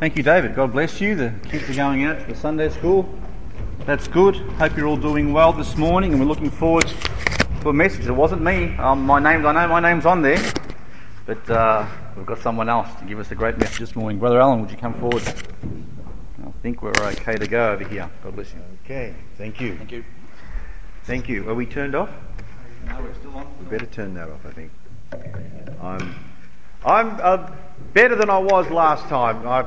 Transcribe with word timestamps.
Thank 0.00 0.16
you, 0.16 0.24
David. 0.24 0.56
God 0.56 0.72
bless 0.72 1.00
you. 1.00 1.14
The 1.14 1.32
kids 1.48 1.70
are 1.70 1.74
going 1.74 2.02
out 2.02 2.18
to 2.18 2.26
the 2.26 2.34
Sunday 2.34 2.68
school. 2.68 3.08
That's 3.86 4.08
good. 4.08 4.34
Hope 4.34 4.76
you're 4.76 4.88
all 4.88 4.96
doing 4.96 5.32
well 5.32 5.52
this 5.52 5.76
morning, 5.76 6.10
and 6.10 6.20
we're 6.20 6.26
looking 6.26 6.50
forward 6.50 6.92
to 7.60 7.68
a 7.68 7.72
message. 7.72 8.06
It 8.06 8.10
wasn't 8.10 8.42
me. 8.42 8.76
Um, 8.76 9.06
my 9.06 9.20
name, 9.20 9.46
I 9.46 9.52
know 9.52 9.68
my 9.68 9.78
name's 9.78 10.04
on 10.04 10.20
there, 10.20 10.42
but 11.26 11.48
uh, 11.48 11.86
we've 12.16 12.26
got 12.26 12.40
someone 12.40 12.68
else 12.68 12.92
to 12.98 13.04
give 13.04 13.20
us 13.20 13.30
a 13.30 13.36
great 13.36 13.56
message 13.56 13.78
this 13.78 13.94
morning. 13.94 14.18
Brother 14.18 14.40
Alan, 14.40 14.60
would 14.62 14.70
you 14.70 14.76
come 14.76 14.94
forward? 14.94 15.22
I 15.26 16.50
think 16.60 16.82
we're 16.82 16.92
okay 16.98 17.36
to 17.36 17.46
go 17.46 17.70
over 17.70 17.86
here. 17.86 18.10
God 18.24 18.34
bless 18.34 18.52
you. 18.52 18.60
Okay, 18.84 19.14
thank 19.38 19.60
you. 19.60 19.76
Thank 19.76 19.92
you. 19.92 20.04
Thank 21.04 21.28
you. 21.28 21.48
Are 21.48 21.54
we 21.54 21.66
turned 21.66 21.94
off? 21.94 22.10
No, 22.86 23.00
we're 23.00 23.14
still 23.14 23.36
on. 23.36 23.46
We 23.60 23.66
better 23.66 23.86
turn 23.86 24.14
that 24.14 24.28
off, 24.28 24.44
I 24.44 24.50
think. 24.50 24.72
I'm, 25.80 26.16
I'm 26.84 27.20
uh, 27.22 27.50
better 27.92 28.16
than 28.16 28.30
I 28.30 28.38
was 28.38 28.70
last 28.70 29.06
time. 29.08 29.46
I, 29.46 29.64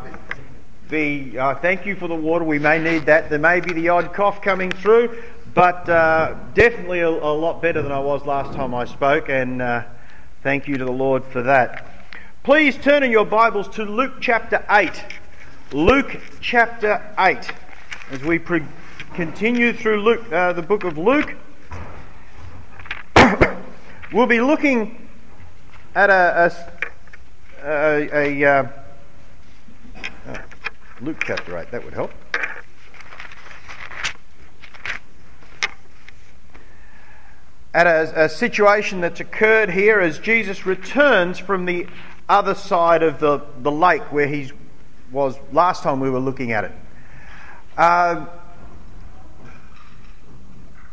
the, 0.90 1.38
uh, 1.38 1.56
thank 1.56 1.86
you 1.86 1.96
for 1.96 2.08
the 2.08 2.16
water. 2.16 2.46
We 2.46 2.60
may 2.60 2.80
need 2.80 3.06
that. 3.08 3.30
There 3.30 3.40
may 3.40 3.60
be 3.60 3.74
the 3.74 3.90
odd 3.90 4.14
cough 4.14 4.42
coming 4.42 4.72
through, 4.72 5.22
but 5.54 5.88
uh, 5.90 6.36
definitely 6.54 7.02
a, 7.02 7.10
a, 7.10 7.34
lot 7.34 7.62
better 7.62 7.82
than 7.82 7.92
I 7.92 8.00
was 8.00 8.26
last 8.26 8.54
time 8.54 8.74
I 8.74 8.86
spoke, 8.86 9.30
and 9.30 9.62
uh, 9.62 9.84
thank 10.44 10.68
you 10.68 10.78
to 10.78 10.86
the 10.86 10.92
Lord 10.92 11.26
for 11.26 11.42
that. 11.44 11.86
Please 12.44 12.78
turn 12.78 13.04
in 13.04 13.12
your 13.12 13.26
Bibles 13.26 13.68
to 13.76 13.84
Luke 13.84 14.16
chapter 14.22 14.66
8. 14.70 15.04
Luke 15.74 16.22
chapter 16.40 17.14
8. 17.20 17.52
As 18.12 18.24
we 18.24 18.40
pre- 18.40 18.64
continue 19.14 19.74
through 19.74 20.02
Luke, 20.02 20.32
uh, 20.32 20.54
the 20.54 20.62
book 20.62 20.86
of 20.86 20.98
Luke, 20.98 21.36
we'll 24.14 24.28
be 24.28 24.40
looking 24.40 25.10
at 25.94 26.10
a, 26.10 26.46
a, 26.46 26.77
a, 27.64 28.10
a 28.14 28.46
uh, 28.46 28.68
oh, 30.28 30.36
Luke 31.02 31.24
chapter 31.26 31.58
8, 31.58 31.72
that 31.72 31.84
would 31.84 31.94
help. 31.94 32.12
At 37.74 37.88
a, 37.88 38.26
a 38.26 38.30
situation 38.30 39.02
that's 39.02 39.20
occurred 39.20 39.70
here 39.70 40.00
as 40.00 40.20
Jesus 40.20 40.66
returns 40.66 41.38
from 41.38 41.66
the 41.66 41.88
other 42.28 42.56
side 42.56 43.04
of 43.04 43.20
the, 43.20 43.42
the 43.62 43.72
lake 43.72 44.12
where 44.12 44.28
he 44.28 44.52
was 45.12 45.38
last 45.52 45.84
time 45.84 46.00
we 46.00 46.10
were 46.10 46.20
looking 46.20 46.52
at 46.52 46.66
it. 46.66 46.72
Uh, 47.78 48.26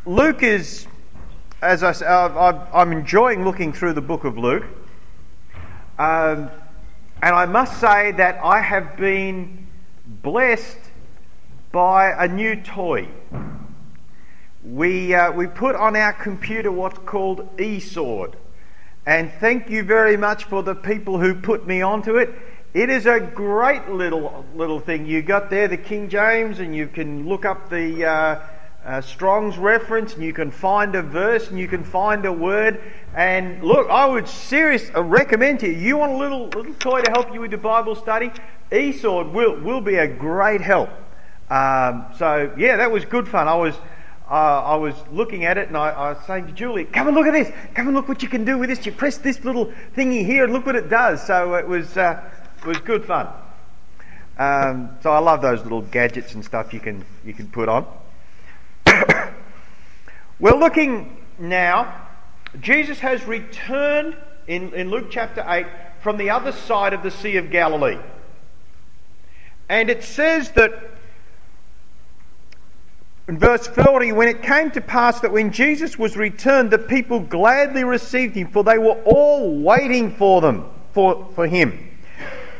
Luke 0.06 0.42
is, 0.42 0.86
as 1.62 1.82
I 1.82 1.92
say, 1.92 2.06
I'm 2.06 2.92
enjoying 2.92 3.44
looking 3.44 3.72
through 3.72 3.94
the 3.94 4.02
book 4.02 4.24
of 4.24 4.36
Luke. 4.36 4.64
Um, 5.98 6.50
and 7.24 7.34
I 7.34 7.46
must 7.46 7.80
say 7.80 8.12
that 8.12 8.38
I 8.44 8.60
have 8.60 8.98
been 8.98 9.66
blessed 10.06 10.76
by 11.72 12.10
a 12.10 12.28
new 12.28 12.54
toy. 12.54 13.08
We, 14.62 15.14
uh, 15.14 15.32
we 15.32 15.46
put 15.46 15.74
on 15.74 15.96
our 15.96 16.12
computer 16.12 16.70
what's 16.70 16.98
called 16.98 17.56
eSword. 17.56 18.34
And 19.06 19.32
thank 19.40 19.70
you 19.70 19.84
very 19.84 20.18
much 20.18 20.44
for 20.44 20.62
the 20.62 20.74
people 20.74 21.18
who 21.18 21.34
put 21.34 21.66
me 21.66 21.80
onto 21.80 22.18
it. 22.18 22.28
It 22.74 22.90
is 22.90 23.06
a 23.06 23.20
great 23.20 23.88
little 23.88 24.44
little 24.54 24.80
thing. 24.80 25.06
You 25.06 25.22
got 25.22 25.48
there 25.48 25.66
the 25.66 25.78
King 25.78 26.10
James, 26.10 26.58
and 26.58 26.76
you 26.76 26.88
can 26.88 27.26
look 27.26 27.46
up 27.46 27.70
the 27.70 28.04
uh, 28.04 28.40
uh, 28.84 29.00
Strong's 29.00 29.56
reference, 29.56 30.14
and 30.14 30.22
you 30.22 30.32
can 30.32 30.50
find 30.50 30.94
a 30.94 31.02
verse, 31.02 31.48
and 31.48 31.58
you 31.58 31.66
can 31.66 31.84
find 31.84 32.24
a 32.26 32.32
word. 32.32 32.80
And 33.14 33.62
look, 33.62 33.88
I 33.88 34.06
would 34.06 34.28
seriously 34.28 35.00
recommend 35.00 35.60
to 35.60 35.68
you. 35.68 35.74
You 35.74 35.96
want 35.96 36.12
a 36.12 36.16
little 36.16 36.48
little 36.48 36.74
toy 36.74 37.00
to 37.00 37.10
help 37.10 37.32
you 37.32 37.40
with 37.40 37.50
your 37.52 37.60
Bible 37.60 37.94
study? 37.94 38.30
eSword 38.70 39.32
will 39.32 39.60
will 39.60 39.80
be 39.80 39.96
a 39.96 40.06
great 40.06 40.60
help. 40.60 40.90
Um, 41.50 42.06
so 42.18 42.52
yeah, 42.58 42.76
that 42.76 42.90
was 42.90 43.04
good 43.04 43.28
fun. 43.28 43.48
I 43.48 43.54
was. 43.54 43.74
Uh, 44.26 44.62
I 44.62 44.76
was 44.76 44.94
looking 45.12 45.44
at 45.44 45.58
it 45.58 45.68
and 45.68 45.76
I, 45.76 45.90
I, 45.90 46.12
was 46.14 46.26
saying 46.26 46.46
to 46.46 46.52
Julie, 46.52 46.86
"Come 46.86 47.08
and 47.08 47.14
look 47.14 47.26
at 47.26 47.34
this! 47.34 47.52
Come 47.74 47.88
and 47.88 47.94
look 47.94 48.08
what 48.08 48.22
you 48.22 48.28
can 48.28 48.46
do 48.46 48.56
with 48.56 48.70
this. 48.70 48.86
You 48.86 48.90
press 48.90 49.18
this 49.18 49.44
little 49.44 49.70
thingy 49.94 50.24
here 50.24 50.44
and 50.44 50.52
look 50.52 50.64
what 50.64 50.76
it 50.76 50.88
does." 50.88 51.24
So 51.26 51.54
it 51.56 51.68
was 51.68 51.98
uh, 51.98 52.22
was 52.64 52.78
good 52.78 53.04
fun. 53.04 53.28
Um, 54.38 54.96
so 55.02 55.12
I 55.12 55.18
love 55.18 55.42
those 55.42 55.62
little 55.62 55.82
gadgets 55.82 56.34
and 56.34 56.42
stuff 56.42 56.72
you 56.72 56.80
can 56.80 57.04
you 57.22 57.34
can 57.34 57.48
put 57.48 57.68
on. 57.68 57.86
We're 60.40 60.56
looking 60.56 61.16
now. 61.38 62.08
Jesus 62.60 62.98
has 63.00 63.24
returned 63.24 64.16
in, 64.46 64.72
in 64.74 64.90
Luke 64.90 65.06
chapter 65.10 65.44
8 65.46 65.66
from 66.02 66.16
the 66.16 66.30
other 66.30 66.52
side 66.52 66.92
of 66.92 67.02
the 67.02 67.10
Sea 67.10 67.36
of 67.36 67.50
Galilee. 67.50 67.98
And 69.68 69.88
it 69.88 70.02
says 70.02 70.50
that 70.52 70.72
in 73.26 73.38
verse 73.38 73.66
40, 73.66 74.12
when 74.12 74.28
it 74.28 74.42
came 74.42 74.70
to 74.72 74.80
pass 74.80 75.20
that 75.20 75.32
when 75.32 75.50
Jesus 75.50 75.98
was 75.98 76.16
returned, 76.16 76.70
the 76.70 76.78
people 76.78 77.20
gladly 77.20 77.84
received 77.84 78.34
him, 78.34 78.50
for 78.50 78.62
they 78.64 78.76
were 78.76 79.00
all 79.04 79.58
waiting 79.60 80.14
for 80.16 80.40
them, 80.40 80.68
for, 80.92 81.30
for 81.34 81.46
him. 81.46 81.90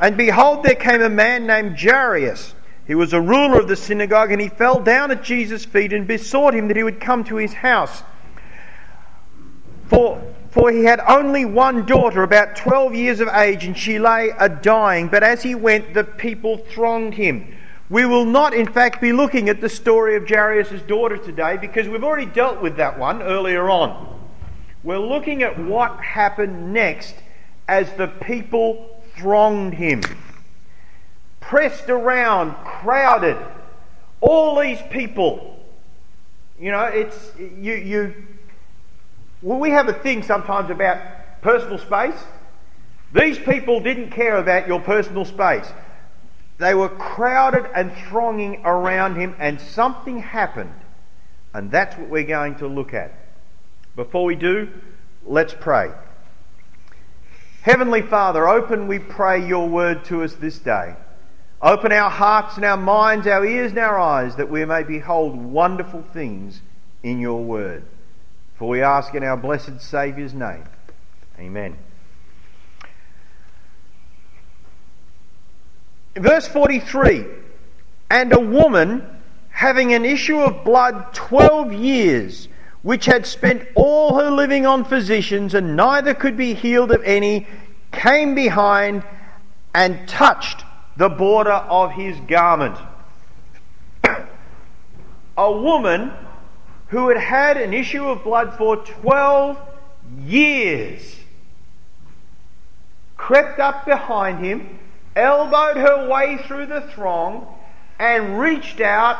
And 0.01 0.17
behold, 0.17 0.63
there 0.63 0.75
came 0.75 1.01
a 1.01 1.09
man 1.09 1.45
named 1.45 1.77
Jairus. 1.77 2.55
He 2.87 2.95
was 2.95 3.13
a 3.13 3.21
ruler 3.21 3.59
of 3.59 3.67
the 3.67 3.75
synagogue, 3.75 4.31
and 4.31 4.41
he 4.41 4.49
fell 4.49 4.79
down 4.79 5.11
at 5.11 5.23
Jesus' 5.23 5.65
feet 5.65 5.91
and 5.91 6.07
besought 6.07 6.53
him 6.53 6.67
that 6.67 6.77
he 6.77 6.83
would 6.83 6.99
come 6.99 7.23
to 7.25 7.37
his 7.37 7.53
house. 7.53 8.03
For, 9.87 10.21
for 10.51 10.71
he 10.71 10.83
had 10.83 10.99
only 11.07 11.45
one 11.45 11.85
daughter, 11.85 12.23
about 12.23 12.55
12 12.55 12.93
years 12.93 13.19
of 13.19 13.27
age, 13.29 13.65
and 13.65 13.77
she 13.77 13.99
lay 13.99 14.31
a 14.37 14.49
dying. 14.49 15.07
But 15.07 15.23
as 15.23 15.41
he 15.41 15.55
went, 15.55 15.93
the 15.93 16.03
people 16.03 16.57
thronged 16.57 17.15
him. 17.15 17.55
We 17.89 18.05
will 18.05 18.25
not, 18.25 18.53
in 18.53 18.65
fact, 18.65 18.99
be 18.99 19.11
looking 19.11 19.47
at 19.47 19.61
the 19.61 19.69
story 19.69 20.15
of 20.15 20.27
Jairus' 20.27 20.81
daughter 20.83 21.17
today 21.17 21.57
because 21.57 21.87
we've 21.87 22.03
already 22.03 22.25
dealt 22.25 22.61
with 22.61 22.77
that 22.77 22.97
one 22.97 23.21
earlier 23.21 23.69
on. 23.69 24.19
We're 24.83 24.97
looking 24.97 25.43
at 25.43 25.59
what 25.59 25.99
happened 25.99 26.73
next 26.73 27.15
as 27.67 27.91
the 27.93 28.07
people 28.07 29.01
thronged 29.15 29.73
him, 29.73 30.01
pressed 31.47 31.89
around, 31.89 32.55
crowded. 32.63 33.37
All 34.21 34.59
these 34.59 34.79
people. 34.89 35.59
You 36.59 36.71
know, 36.71 36.83
it's 36.83 37.31
you. 37.37 37.75
You. 37.75 38.13
Well, 39.41 39.59
we 39.59 39.69
have 39.71 39.87
a 39.87 39.93
thing 39.93 40.23
sometimes 40.23 40.69
about 40.69 40.97
personal 41.41 41.77
space. 41.77 42.19
These 43.13 43.37
people 43.39 43.79
didn't 43.79 44.11
care 44.11 44.37
about 44.37 44.67
your 44.67 44.79
personal 44.79 45.25
space. 45.25 45.71
They 46.57 46.73
were 46.73 46.89
crowded 46.89 47.69
and 47.75 47.93
thronging 48.07 48.61
around 48.65 49.15
him, 49.15 49.35
and 49.39 49.59
something 49.59 50.19
happened. 50.19 50.73
And 51.53 51.69
that's 51.69 51.97
what 51.97 52.09
we're 52.09 52.23
going 52.23 52.55
to 52.55 52.67
look 52.67 52.93
at. 52.93 53.13
Before 53.95 54.25
we 54.25 54.35
do, 54.35 54.69
let's 55.25 55.53
pray. 55.53 55.91
Heavenly 57.61 58.01
Father, 58.01 58.47
open, 58.47 58.87
we 58.87 58.99
pray, 58.99 59.45
your 59.45 59.67
word 59.67 60.05
to 60.05 60.23
us 60.23 60.33
this 60.33 60.59
day. 60.59 60.95
Open 61.65 61.91
our 61.91 62.11
hearts 62.11 62.57
and 62.57 62.63
our 62.63 62.77
minds, 62.77 63.25
our 63.25 63.43
ears 63.43 63.71
and 63.71 63.79
our 63.79 63.99
eyes, 63.99 64.35
that 64.35 64.51
we 64.51 64.63
may 64.65 64.83
behold 64.83 65.35
wonderful 65.35 66.03
things 66.13 66.61
in 67.01 67.19
your 67.19 67.43
word. 67.43 67.83
For 68.59 68.69
we 68.69 68.83
ask 68.83 69.15
in 69.15 69.23
our 69.23 69.35
blessed 69.35 69.81
Saviour's 69.81 70.35
name. 70.35 70.63
Amen. 71.39 71.75
Verse 76.15 76.47
43 76.47 77.25
And 78.11 78.31
a 78.31 78.39
woman 78.39 79.03
having 79.49 79.91
an 79.95 80.05
issue 80.05 80.37
of 80.37 80.63
blood 80.63 81.15
12 81.15 81.73
years, 81.73 82.47
which 82.83 83.07
had 83.07 83.25
spent 83.25 83.67
all 83.73 84.19
her 84.19 84.29
living 84.29 84.67
on 84.67 84.85
physicians 84.85 85.55
and 85.55 85.75
neither 85.75 86.13
could 86.13 86.37
be 86.37 86.53
healed 86.53 86.91
of 86.91 87.01
any, 87.01 87.47
came 87.91 88.35
behind 88.35 89.01
and 89.73 90.07
touched 90.07 90.63
the 90.97 91.09
border 91.09 91.51
of 91.51 91.91
his 91.91 92.17
garment. 92.21 92.77
a 95.37 95.51
woman 95.51 96.11
who 96.87 97.09
had 97.09 97.17
had 97.17 97.57
an 97.57 97.73
issue 97.73 98.07
of 98.07 98.23
blood 98.23 98.57
for 98.57 98.77
12 98.77 99.57
years 100.25 101.15
crept 103.17 103.59
up 103.59 103.85
behind 103.85 104.43
him 104.43 104.79
elbowed 105.15 105.77
her 105.77 106.09
way 106.09 106.37
through 106.45 106.65
the 106.67 106.81
throng 106.81 107.47
and 107.97 108.37
reached 108.39 108.81
out 108.81 109.17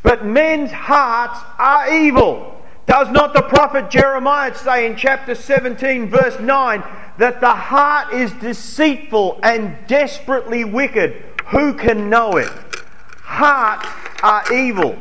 But 0.03 0.27
men's 0.27 0.73
hearts 0.73 1.39
are 1.59 1.95
evil. 1.95 2.61
Does 2.87 3.11
not 3.11 3.33
the 3.33 3.43
prophet 3.43 3.91
Jeremiah 3.91 4.57
say 4.57 4.87
in 4.87 4.97
chapter 4.97 5.37
17, 5.37 6.11
verse 6.11 6.41
9, 6.41 6.83
that 7.19 7.41
the 7.41 7.55
heart 7.55 8.13
is 8.13 8.33
deceitful 8.33 9.39
and 9.45 9.77
desperately 9.87 10.65
wicked? 10.65 11.23
Who 11.51 11.75
can 11.75 12.11
know 12.11 12.39
it? 12.39 12.51
Hearts 13.23 13.87
are 14.23 14.53
evil. 14.53 14.99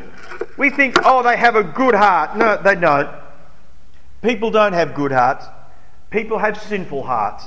We 0.57 0.69
think, 0.69 0.97
oh, 1.03 1.23
they 1.23 1.37
have 1.37 1.55
a 1.55 1.63
good 1.63 1.95
heart. 1.95 2.37
No, 2.37 2.61
they 2.61 2.75
don't. 2.75 3.09
People 4.21 4.51
don't 4.51 4.73
have 4.73 4.93
good 4.93 5.11
hearts, 5.11 5.45
people 6.09 6.37
have 6.37 6.61
sinful 6.61 7.03
hearts. 7.03 7.45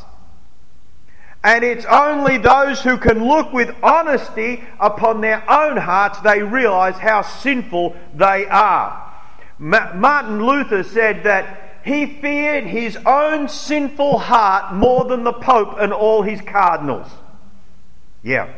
And 1.44 1.62
it's 1.62 1.84
only 1.84 2.38
those 2.38 2.80
who 2.80 2.96
can 2.96 3.28
look 3.28 3.52
with 3.52 3.74
honesty 3.82 4.64
upon 4.80 5.20
their 5.20 5.48
own 5.50 5.76
hearts 5.76 6.18
they 6.20 6.42
realize 6.42 6.96
how 6.96 7.20
sinful 7.20 7.94
they 8.14 8.46
are. 8.46 9.12
Ma- 9.58 9.92
Martin 9.94 10.44
Luther 10.44 10.82
said 10.82 11.24
that 11.24 11.80
he 11.84 12.06
feared 12.06 12.64
his 12.64 12.96
own 13.04 13.48
sinful 13.48 14.18
heart 14.18 14.74
more 14.74 15.04
than 15.04 15.22
the 15.22 15.34
Pope 15.34 15.76
and 15.78 15.92
all 15.92 16.22
his 16.22 16.40
cardinals. 16.40 17.08
Yeah. 18.22 18.50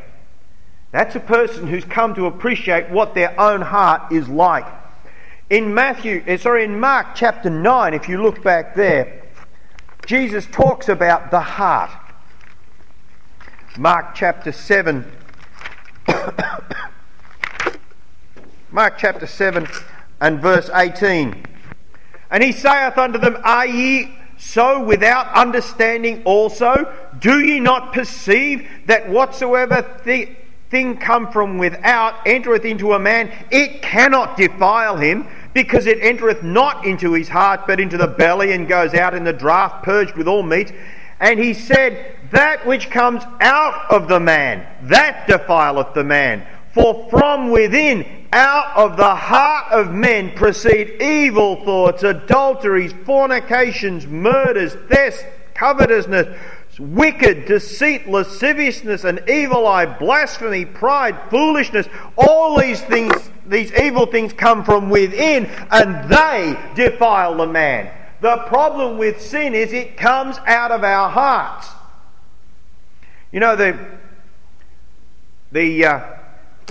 That's 0.93 1.17
a 1.17 1.21
person 1.21 1.67
who's 1.67 1.85
come 1.85 2.15
to 2.15 2.27
appreciate 2.27 2.89
what 2.89 3.15
their 3.15 3.39
own 3.39 3.63
heart 3.63 4.13
is 4.13 4.29
like. 4.29 4.67
In 5.49 5.75
Matthew, 5.75 6.25
eh, 6.27 6.39
sorry, 6.39 6.65
in 6.65 6.81
Mark 6.81 7.15
chapter 7.15 7.49
9, 7.49 7.95
if 7.95 8.09
you 8.09 8.21
look 8.21 8.43
back 8.43 8.75
there, 8.75 9.23
Jesus 10.05 10.45
talks 10.47 10.89
about 10.89 11.31
the 11.31 11.39
heart. 11.41 11.91
Mark 13.79 14.17
chapter 14.17 14.51
7. 14.51 15.09
Mark 18.73 18.99
chapter 18.99 19.29
7 19.29 19.69
and 20.21 20.41
verse 20.41 20.69
18. 20.75 21.45
And 22.29 22.43
he 22.43 22.51
saith 22.51 22.99
unto 22.99 23.21
them, 23.21 23.37
Are 23.45 23.67
ye 23.67 24.19
so 24.37 24.83
without 24.83 25.33
understanding 25.33 26.25
also? 26.25 26.93
Do 27.21 27.39
ye 27.39 27.61
not 27.61 27.93
perceive 27.93 28.69
that 28.87 29.09
whatsoever 29.09 30.01
th- 30.05 30.37
thing 30.71 30.97
come 30.97 31.31
from 31.31 31.59
without 31.59 32.27
entereth 32.27 32.65
into 32.65 32.93
a 32.93 32.99
man, 32.99 33.33
it 33.51 33.83
cannot 33.83 34.37
defile 34.37 34.97
him, 34.97 35.29
because 35.55 35.87
it 35.87 35.99
entereth 36.03 36.43
not 36.43 36.85
into 36.85 37.13
his 37.13 37.29
heart, 37.29 37.61
but 37.67 37.81
into 37.81 37.97
the 37.97 38.07
belly, 38.07 38.53
and 38.53 38.69
goes 38.69 38.95
out 38.95 39.15
in 39.15 39.25
the 39.25 39.33
draught, 39.33 39.83
purged 39.83 40.17
with 40.17 40.29
all 40.29 40.43
meat. 40.43 40.73
And 41.21 41.39
he 41.39 41.55
said, 41.55 42.17
That 42.31 42.67
which 42.67 42.91
comes 42.91 43.23
out 43.41 43.91
of 43.91 44.09
the 44.09 44.21
man, 44.21 44.67
that 44.89 45.27
defileth 45.27 45.95
the 45.95 46.05
man. 46.05 46.47
For 46.75 47.09
from 47.09 47.51
within, 47.51 48.27
out 48.33 48.77
of 48.77 48.99
the 48.99 49.15
heart 49.15 49.73
of 49.73 49.95
men, 49.95 50.33
proceed 50.35 51.01
evil 51.01 51.65
thoughts, 51.65 52.03
adulteries, 52.03 52.93
fornications, 53.07 54.07
murders, 54.07 54.75
thefts, 54.91 55.25
covetousness 55.55 56.39
wicked, 56.79 57.47
deceit, 57.47 58.09
lasciviousness, 58.09 59.05
an 59.05 59.21
evil 59.29 59.67
eye, 59.67 59.87
blasphemy, 59.87 60.65
pride, 60.65 61.19
foolishness. 61.31 61.89
All 62.17 62.59
these 62.59 62.83
things, 62.83 63.31
these 63.47 63.73
evil 63.73 64.07
things 64.07 64.33
come 64.33 64.65
from 64.65 64.91
within 64.91 65.47
and 65.71 66.11
they 66.11 66.57
defile 66.75 67.37
the 67.37 67.47
man. 67.47 67.91
The 68.21 68.39
problem 68.47 68.99
with 68.99 69.21
sin 69.21 69.55
is 69.55 69.73
it 69.73 69.97
comes 69.97 70.39
out 70.47 70.71
of 70.71 70.85
our 70.85 71.11
hearts. 71.11 71.69
You 73.33 73.41
know, 73.41 73.57
the, 73.57 73.79
the, 75.53 75.85
uh, 75.85 76.01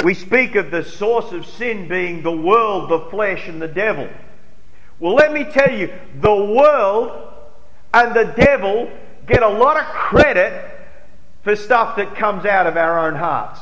we 0.04 0.13
speak 0.13 0.56
of 0.56 0.72
the 0.72 0.84
source 0.84 1.31
of 1.31 1.46
sin 1.46 1.88
being 1.88 2.24
the 2.24 2.36
world, 2.36 2.90
the 2.90 3.10
flesh, 3.12 3.48
and 3.48 3.62
the 3.62 3.68
devil. 3.68 4.10
Well, 5.00 5.13
let 5.13 5.34
me 5.34 5.44
tell 5.44 5.72
you, 5.72 5.94
the 6.19 6.36
world 6.36 7.34
and 7.94 8.16
the 8.16 8.34
devil 8.36 8.92
get 9.27 9.44
a 9.44 9.50
lot 9.50 9.77
of 9.77 9.86
credit 9.86 10.72
for 11.44 11.56
stuff 11.56 11.95
that 11.98 12.16
comes 12.16 12.45
out 12.45 12.68
of 12.68 12.77
our 12.77 13.07
own 13.07 13.16
hearts. 13.16 13.60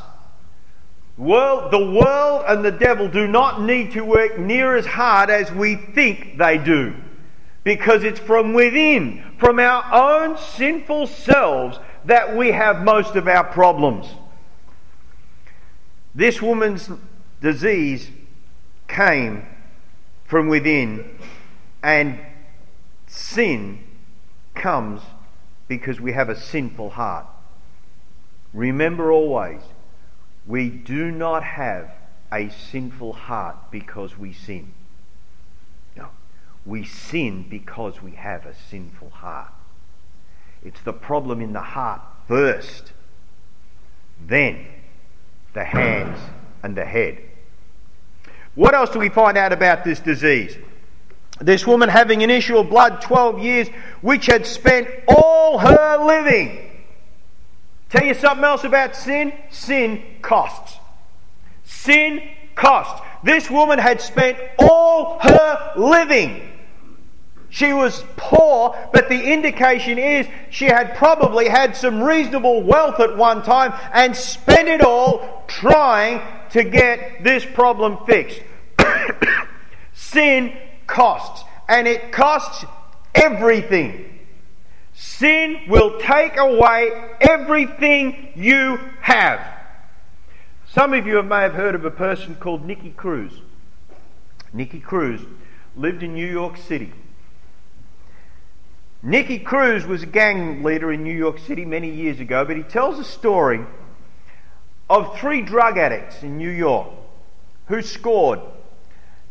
World, 1.17 1.71
the 1.71 1.91
world 1.91 2.45
and 2.47 2.65
the 2.65 2.71
devil 2.71 3.07
do 3.07 3.27
not 3.27 3.61
need 3.61 3.91
to 3.91 4.01
work 4.01 4.39
near 4.39 4.75
as 4.75 4.85
hard 4.85 5.29
as 5.29 5.51
we 5.51 5.75
think 5.75 6.37
they 6.37 6.57
do. 6.57 6.95
Because 7.63 8.03
it's 8.03 8.19
from 8.19 8.53
within, 8.53 9.23
from 9.37 9.59
our 9.59 9.93
own 9.93 10.37
sinful 10.37 11.07
selves, 11.07 11.77
that 12.05 12.35
we 12.35 12.51
have 12.51 12.83
most 12.83 13.15
of 13.15 13.27
our 13.27 13.43
problems. 13.43 14.07
This 16.15 16.41
woman's 16.41 16.89
disease 17.41 18.09
came 18.87 19.45
from 20.25 20.47
within, 20.47 21.17
and 21.81 22.19
sin 23.07 23.83
comes 24.55 25.01
because 25.77 25.99
we 25.99 26.11
have 26.11 26.29
a 26.29 26.39
sinful 26.39 26.91
heart. 26.91 27.25
Remember 28.53 29.11
always, 29.11 29.61
we 30.45 30.69
do 30.69 31.09
not 31.09 31.43
have 31.43 31.89
a 32.31 32.49
sinful 32.49 33.13
heart 33.13 33.71
because 33.71 34.15
we 34.15 34.31
sin. 34.31 34.75
No. 35.97 36.09
We 36.63 36.85
sin 36.85 37.47
because 37.49 38.03
we 38.03 38.11
have 38.11 38.45
a 38.45 38.53
sinful 38.53 39.09
heart. 39.09 39.51
It's 40.63 40.81
the 40.81 40.93
problem 40.93 41.41
in 41.41 41.53
the 41.53 41.61
heart 41.61 42.01
first, 42.27 42.93
then 44.23 44.67
the 45.53 45.63
hands 45.65 46.19
and 46.61 46.77
the 46.77 46.85
head. 46.85 47.17
What 48.53 48.75
else 48.75 48.91
do 48.91 48.99
we 48.99 49.09
find 49.09 49.39
out 49.39 49.51
about 49.51 49.83
this 49.83 49.99
disease? 49.99 50.55
This 51.45 51.67
woman 51.67 51.89
having 51.89 52.23
an 52.23 52.29
issue 52.29 52.57
of 52.57 52.69
blood 52.69 53.01
12 53.01 53.39
years, 53.39 53.67
which 54.01 54.27
had 54.27 54.45
spent 54.45 54.87
all 55.07 55.57
her 55.57 56.05
living. 56.05 56.69
Tell 57.89 58.05
you 58.05 58.13
something 58.13 58.43
else 58.43 58.63
about 58.63 58.95
sin? 58.95 59.33
Sin 59.51 60.03
costs. 60.21 60.77
Sin 61.63 62.21
costs. 62.55 63.01
This 63.23 63.49
woman 63.49 63.77
had 63.77 64.01
spent 64.01 64.37
all 64.57 65.19
her 65.19 65.73
living. 65.75 66.49
She 67.49 67.71
was 67.71 68.03
poor, 68.17 68.75
but 68.91 69.09
the 69.09 69.31
indication 69.31 69.99
is 69.99 70.27
she 70.49 70.65
had 70.65 70.95
probably 70.95 71.47
had 71.47 71.75
some 71.75 72.01
reasonable 72.01 72.63
wealth 72.63 72.99
at 72.99 73.15
one 73.15 73.43
time 73.43 73.73
and 73.93 74.15
spent 74.15 74.67
it 74.67 74.81
all 74.81 75.43
trying 75.47 76.21
to 76.49 76.63
get 76.63 77.23
this 77.23 77.45
problem 77.45 77.99
fixed. 78.07 78.41
Sin 79.93 80.57
costs, 80.93 81.43
and 81.67 81.87
it 81.87 82.11
costs 82.11 82.65
everything. 83.15 84.19
Sin 84.93 85.61
will 85.67 85.99
take 85.99 86.37
away 86.37 86.91
everything 87.19 88.29
you 88.35 88.77
have. 89.01 89.41
Some 90.69 90.93
of 90.93 91.07
you 91.07 91.21
may 91.23 91.41
have 91.41 91.55
heard 91.55 91.73
of 91.73 91.83
a 91.83 91.91
person 91.91 92.35
called 92.35 92.63
Nicky 92.63 92.91
Cruz. 92.91 93.41
Nicky 94.53 94.79
Cruz 94.79 95.21
lived 95.75 96.03
in 96.03 96.13
New 96.13 96.29
York 96.31 96.57
City. 96.57 96.93
Nicky 99.01 99.39
Cruz 99.39 99.85
was 99.85 100.03
a 100.03 100.05
gang 100.05 100.63
leader 100.63 100.91
in 100.91 101.03
New 101.03 101.15
York 101.15 101.39
City 101.39 101.65
many 101.65 101.89
years 101.89 102.19
ago, 102.19 102.45
but 102.45 102.55
he 102.55 102.63
tells 102.63 102.99
a 102.99 103.03
story 103.03 103.65
of 104.89 105.17
three 105.17 105.41
drug 105.41 105.77
addicts 105.79 106.21
in 106.21 106.37
New 106.37 106.49
York 106.49 106.87
who 107.65 107.81
scored. 107.81 108.39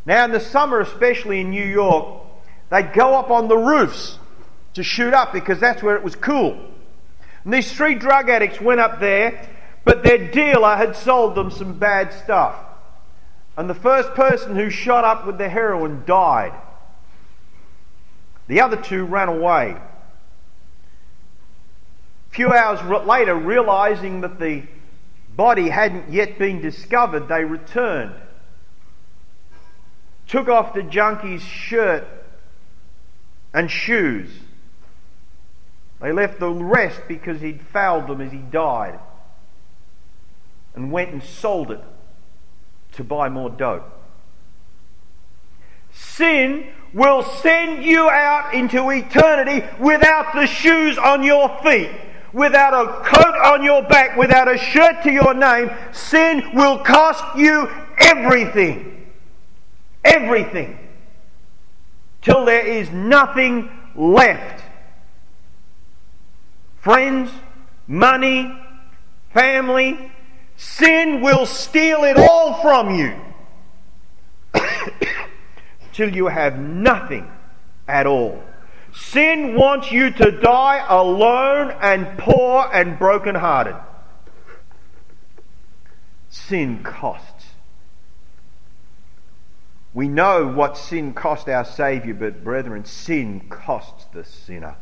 Now, 0.05 0.25
in 0.25 0.33
the 0.33 0.41
summer, 0.41 0.81
especially 0.81 1.41
in 1.41 1.51
New 1.51 1.65
York, 1.65 2.23
they'd 2.71 2.93
go 2.93 3.15
up 3.15 3.31
on 3.31 3.49
the 3.49 3.57
roofs 3.57 4.19
to 4.75 4.83
shoot 4.83 5.15
up 5.15 5.33
because 5.33 5.61
that's 5.61 5.83
where 5.83 5.97
it 5.97 6.03
was 6.03 6.17
cool. 6.17 6.59
And 7.45 7.53
these 7.53 7.73
three 7.73 7.95
drug 7.95 8.29
addicts 8.29 8.61
went 8.61 8.81
up 8.81 9.01
there, 9.01 9.49
but 9.85 10.03
their 10.03 10.31
dealer 10.31 10.77
had 10.77 10.97
sold 10.97 11.35
them 11.35 11.51
some 11.51 11.79
bad 11.79 12.13
stuff. 12.13 12.57
And 13.57 13.69
the 13.69 13.75
first 13.75 14.15
person 14.15 14.57
who 14.57 14.71
shot 14.71 15.05
up 15.05 15.27
with 15.27 15.39
the 15.39 15.49
heroin 15.49 16.05
died. 16.07 16.59
The 18.49 18.61
other 18.61 18.77
two 18.77 19.05
ran 19.05 19.29
away. 19.29 19.77
A 22.31 22.35
few 22.35 22.53
hours 22.53 22.81
later, 23.07 23.35
realizing 23.35 24.23
that 24.23 24.41
the 24.41 24.63
body 25.37 25.69
hadn't 25.69 26.11
yet 26.11 26.39
been 26.39 26.63
discovered, 26.63 27.29
they 27.29 27.45
returned. 27.45 28.15
Took 30.27 30.49
off 30.49 30.75
the 30.75 30.83
junkie's 30.83 31.43
shirt 31.43 32.07
and 33.53 33.71
shoes. 33.71 34.31
They 36.01 36.13
left 36.13 36.41
the 36.41 36.51
rest 36.51 37.03
because 37.07 37.41
he'd 37.41 37.61
fouled 37.61 38.09
them 38.09 38.21
as 38.21 38.33
he 38.33 38.39
died 38.39 38.99
and 40.75 40.91
went 40.91 41.11
and 41.11 41.23
sold 41.23 41.71
it 41.71 41.81
to 42.93 43.05
buy 43.05 43.29
more 43.29 43.51
dope. 43.51 43.89
Sin 45.93 46.69
will 46.95 47.23
send 47.23 47.85
you 47.85 48.09
out 48.09 48.55
into 48.55 48.91
eternity 48.91 49.67
without 49.79 50.35
the 50.35 50.47
shoes 50.47 50.99
on 50.99 51.23
your 51.23 51.49
feet, 51.63 51.91
without 52.33 52.75
a 52.75 53.05
coat 53.05 53.35
on 53.45 53.63
your 53.63 53.83
back, 53.83 54.17
without 54.17 54.53
a 54.53 54.59
shirt 54.59 55.03
to 55.03 55.13
your 55.13 55.35
name. 55.35 55.71
Sin 55.93 56.51
will 56.55 56.79
cost 56.79 57.37
you 57.37 57.71
everything. 57.99 59.02
Everything. 60.05 60.79
Till 62.21 62.45
there 62.45 62.65
is 62.65 62.91
nothing 62.91 63.71
left. 63.95 64.63
Friends, 66.81 67.31
money, 67.87 68.53
family, 69.33 70.13
sin 70.57 71.21
will 71.21 71.47
steal 71.47 72.05
it 72.05 72.17
all 72.17 72.61
from 72.63 72.95
you 72.95 73.15
till 75.93 76.15
you 76.15 76.27
have 76.27 76.59
nothing 76.59 77.31
at 77.89 78.07
all. 78.07 78.43
Sin 78.95 79.57
wants 79.57 79.91
you 79.91 80.11
to 80.11 80.31
die 80.41 80.85
alone 80.89 81.71
and 81.81 82.19
poor 82.19 82.69
and 82.73 82.99
broken-hearted. 82.99 83.77
Sin 86.29 86.83
costs. 86.83 87.32
We 89.95 90.09
know 90.09 90.47
what 90.47 90.79
sin 90.79 91.13
cost 91.13 91.49
our 91.49 91.65
Saviour, 91.65 92.15
but 92.15 92.43
brethren, 92.43 92.85
sin 92.85 93.41
costs 93.49 94.07
the 94.07 94.25
sinner. 94.25 94.77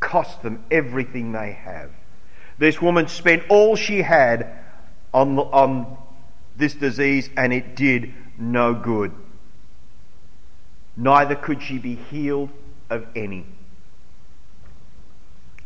Cost 0.00 0.42
them 0.42 0.64
everything 0.70 1.32
they 1.32 1.52
have. 1.52 1.90
This 2.58 2.80
woman 2.80 3.08
spent 3.08 3.42
all 3.50 3.76
she 3.76 4.02
had 4.02 4.50
on, 5.12 5.38
on 5.38 5.98
this 6.56 6.74
disease 6.74 7.28
and 7.36 7.52
it 7.52 7.76
did 7.76 8.14
no 8.38 8.74
good 8.74 9.12
neither 10.96 11.34
could 11.34 11.62
she 11.62 11.78
be 11.78 11.94
healed 11.94 12.50
of 12.88 13.06
any. 13.14 13.44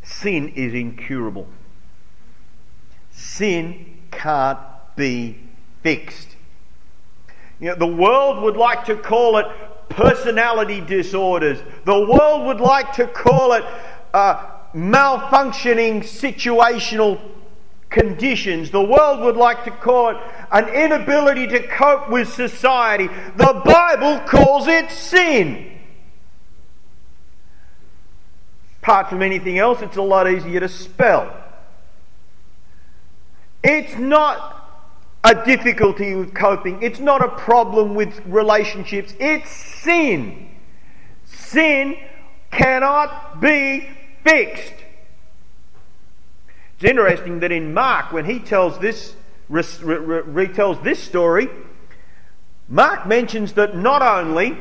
Sin 0.03 0.49
is 0.51 0.75
incurable. 0.75 1.47
Sin 3.13 3.99
can't 4.11 4.59
be 4.97 5.39
fixed. 5.83 6.37
You 7.61 7.69
know, 7.69 7.75
the 7.75 7.87
world 7.87 8.43
would 8.43 8.57
like 8.57 8.87
to 8.87 8.97
call 8.97 9.37
it 9.37 9.47
personality 9.91 10.81
disorders. 10.81 11.59
The 11.85 12.01
world 12.01 12.47
would 12.47 12.61
like 12.61 12.95
to 12.95 13.07
call 13.07 13.53
it 13.53 13.65
uh, 14.15 14.47
malfunctioning 14.75 16.01
situational 16.01 17.21
conditions. 17.91 18.71
The 18.71 18.83
world 18.83 19.21
would 19.21 19.37
like 19.37 19.65
to 19.65 19.71
call 19.71 20.11
it 20.11 20.17
an 20.51 20.69
inability 20.69 21.49
to 21.49 21.67
cope 21.67 22.09
with 22.09 22.33
society. 22.33 23.09
The 23.37 23.63
Bible 23.65 24.21
calls 24.27 24.67
it 24.67 24.91
sin. 24.91 25.67
Apart 28.83 29.11
from 29.11 29.23
anything 29.23 29.59
else, 29.59 29.83
it's 29.83 29.99
a 29.99 30.03
lot 30.03 30.31
easier 30.31 30.61
to 30.61 30.69
spell. 30.69 31.37
It's 33.63 33.97
not 33.97 34.60
a 35.23 35.45
difficulty 35.45 36.15
with 36.15 36.35
coping, 36.35 36.83
it's 36.83 36.99
not 36.99 37.23
a 37.23 37.29
problem 37.29 37.95
with 37.95 38.21
relationships, 38.27 39.15
it's 39.21 39.51
sin. 39.51 40.49
Sin 41.27 41.97
cannot 42.51 43.41
be 43.41 43.89
fixed. 44.25 44.75
It's 46.75 46.91
interesting 46.91 47.41
that 47.41 47.53
in 47.53 47.75
Mark, 47.75 48.13
when 48.13 48.25
he 48.25 48.39
tells 48.39 48.79
this, 48.79 49.15
re- 49.49 49.63
re- 49.83 50.47
retells 50.47 50.83
this 50.83 51.03
story, 51.03 51.51
Mark 52.69 53.07
mentions 53.07 53.53
that 53.55 53.77
not 53.77 54.01
only 54.01 54.57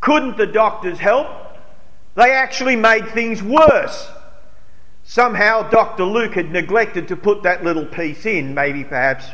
couldn't 0.00 0.36
the 0.36 0.46
doctors 0.46 0.98
help, 0.98 1.28
they 2.16 2.32
actually 2.32 2.76
made 2.76 3.08
things 3.10 3.42
worse. 3.42 4.10
Somehow 5.04 5.68
Dr. 5.70 6.04
Luke 6.04 6.34
had 6.34 6.50
neglected 6.50 7.08
to 7.08 7.16
put 7.16 7.44
that 7.44 7.62
little 7.62 7.86
piece 7.86 8.26
in, 8.26 8.54
maybe 8.54 8.82
perhaps 8.82 9.26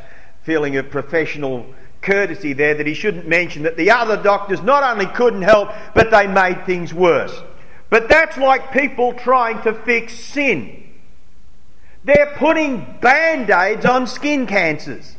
feeling 0.42 0.76
of 0.76 0.90
professional 0.90 1.66
courtesy 2.00 2.52
there 2.52 2.74
that 2.74 2.86
he 2.86 2.94
shouldn't 2.94 3.28
mention 3.28 3.62
that 3.62 3.76
the 3.76 3.90
other 3.90 4.20
doctors 4.20 4.60
not 4.62 4.82
only 4.82 5.06
couldn't 5.06 5.42
help, 5.42 5.70
but 5.94 6.10
they 6.10 6.26
made 6.26 6.66
things 6.66 6.92
worse. 6.92 7.40
But 7.90 8.08
that's 8.08 8.36
like 8.36 8.72
people 8.72 9.12
trying 9.12 9.62
to 9.62 9.72
fix 9.72 10.14
sin. 10.14 10.82
They're 12.04 12.34
putting 12.36 12.98
band 13.00 13.50
aids 13.50 13.84
on 13.84 14.06
skin 14.06 14.46
cancers. 14.46 15.14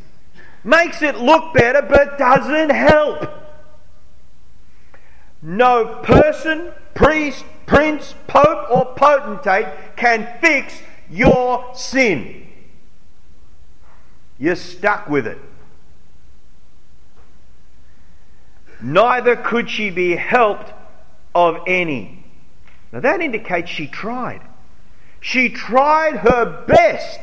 Makes 0.64 1.02
it 1.02 1.18
look 1.18 1.54
better, 1.54 1.82
but 1.82 2.18
doesn't 2.18 2.72
help. 2.72 3.30
No 5.42 6.02
person, 6.04 6.72
priest, 6.94 7.46
prince, 7.66 8.16
pope, 8.28 8.70
or 8.70 8.94
potentate 8.96 9.68
can 9.96 10.38
fix 10.42 10.82
your 11.10 11.74
sin. 11.76 12.43
You're 14.44 14.58
stuck 14.58 15.08
with 15.08 15.26
it. 15.26 15.38
Neither 18.82 19.38
could 19.38 19.70
she 19.70 19.90
be 19.90 20.18
helped 20.18 20.74
of 21.34 21.60
any. 21.66 22.26
Now 22.92 23.00
that 23.00 23.22
indicates 23.22 23.70
she 23.70 23.88
tried. 23.88 24.42
She 25.22 25.48
tried 25.48 26.18
her 26.18 26.66
best. 26.68 27.22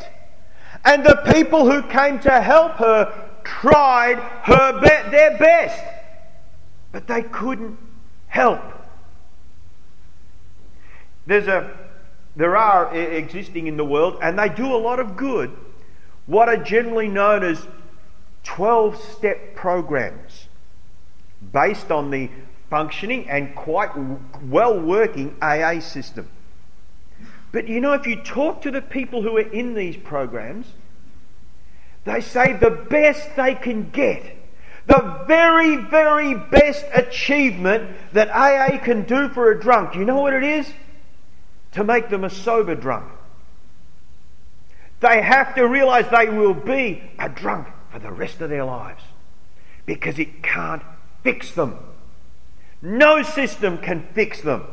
And 0.82 1.04
the 1.04 1.16
people 1.34 1.70
who 1.70 1.82
came 1.82 2.20
to 2.20 2.40
help 2.40 2.76
her 2.76 3.28
tried 3.44 4.16
her 4.44 4.80
be- 4.80 5.10
their 5.10 5.36
best. 5.36 5.84
But 6.90 7.06
they 7.06 7.20
couldn't 7.20 7.76
help. 8.28 8.62
There's 11.26 11.48
a, 11.48 11.70
there 12.34 12.56
are 12.56 12.94
existing 12.94 13.66
in 13.66 13.76
the 13.76 13.84
world, 13.84 14.20
and 14.22 14.38
they 14.38 14.48
do 14.48 14.74
a 14.74 14.80
lot 14.80 14.98
of 14.98 15.18
good, 15.18 15.54
what 16.26 16.48
are 16.48 16.56
generally 16.56 17.08
known 17.08 17.42
as 17.42 17.66
12 18.44 18.96
step 18.96 19.54
programs 19.54 20.48
based 21.52 21.90
on 21.90 22.10
the 22.10 22.30
functioning 22.68 23.28
and 23.28 23.54
quite 23.54 23.90
well 24.44 24.78
working 24.78 25.36
AA 25.42 25.80
system. 25.80 26.28
But 27.52 27.68
you 27.68 27.80
know, 27.80 27.92
if 27.94 28.06
you 28.06 28.22
talk 28.22 28.62
to 28.62 28.70
the 28.70 28.80
people 28.80 29.22
who 29.22 29.36
are 29.36 29.40
in 29.40 29.74
these 29.74 29.96
programs, 29.96 30.66
they 32.04 32.20
say 32.20 32.52
the 32.54 32.70
best 32.70 33.36
they 33.36 33.54
can 33.54 33.90
get, 33.90 34.36
the 34.86 35.24
very, 35.26 35.76
very 35.76 36.34
best 36.34 36.84
achievement 36.94 37.90
that 38.12 38.30
AA 38.30 38.78
can 38.78 39.02
do 39.02 39.28
for 39.28 39.50
a 39.50 39.60
drunk, 39.60 39.94
you 39.94 40.04
know 40.04 40.20
what 40.20 40.32
it 40.32 40.44
is? 40.44 40.72
To 41.72 41.84
make 41.84 42.08
them 42.08 42.24
a 42.24 42.30
sober 42.30 42.74
drunk. 42.74 43.10
They 45.00 45.22
have 45.22 45.54
to 45.54 45.66
realize 45.66 46.06
they 46.10 46.28
will 46.28 46.54
be 46.54 47.02
a 47.18 47.28
drunk 47.28 47.68
for 47.90 47.98
the 47.98 48.12
rest 48.12 48.40
of 48.40 48.50
their 48.50 48.64
lives 48.64 49.02
because 49.86 50.18
it 50.18 50.42
can't 50.42 50.82
fix 51.22 51.52
them. 51.52 51.78
No 52.82 53.22
system 53.22 53.78
can 53.78 54.06
fix 54.14 54.40
them. 54.42 54.66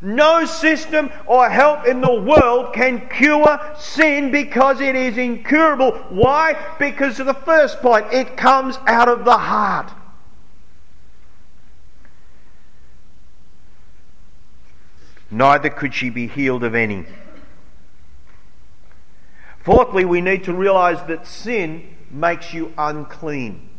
No 0.00 0.44
system 0.44 1.10
or 1.26 1.48
help 1.48 1.86
in 1.86 2.00
the 2.00 2.12
world 2.12 2.74
can 2.74 3.08
cure 3.08 3.58
sin 3.78 4.30
because 4.30 4.80
it 4.80 4.94
is 4.94 5.16
incurable. 5.16 5.92
Why? 6.10 6.56
Because 6.78 7.20
of 7.20 7.26
the 7.26 7.34
first 7.34 7.80
point, 7.80 8.12
it 8.12 8.36
comes 8.36 8.78
out 8.86 9.08
of 9.08 9.24
the 9.24 9.36
heart. 9.36 9.90
Neither 15.30 15.70
could 15.70 15.94
she 15.94 16.10
be 16.10 16.26
healed 16.26 16.64
of 16.64 16.74
any. 16.74 17.06
Fourthly, 19.64 20.04
we 20.04 20.20
need 20.20 20.44
to 20.44 20.52
realize 20.52 21.02
that 21.08 21.26
sin 21.26 21.96
makes 22.10 22.52
you 22.52 22.72
unclean. 22.76 23.70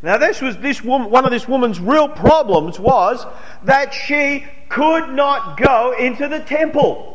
Now, 0.00 0.18
this 0.18 0.40
was 0.40 0.56
this 0.58 0.82
woman, 0.82 1.10
one 1.10 1.24
of 1.24 1.32
this 1.32 1.48
woman's 1.48 1.80
real 1.80 2.08
problems 2.08 2.78
was 2.78 3.26
that 3.64 3.92
she 3.92 4.46
could 4.68 5.08
not 5.10 5.58
go 5.58 5.92
into 5.98 6.28
the 6.28 6.38
temple. 6.38 7.12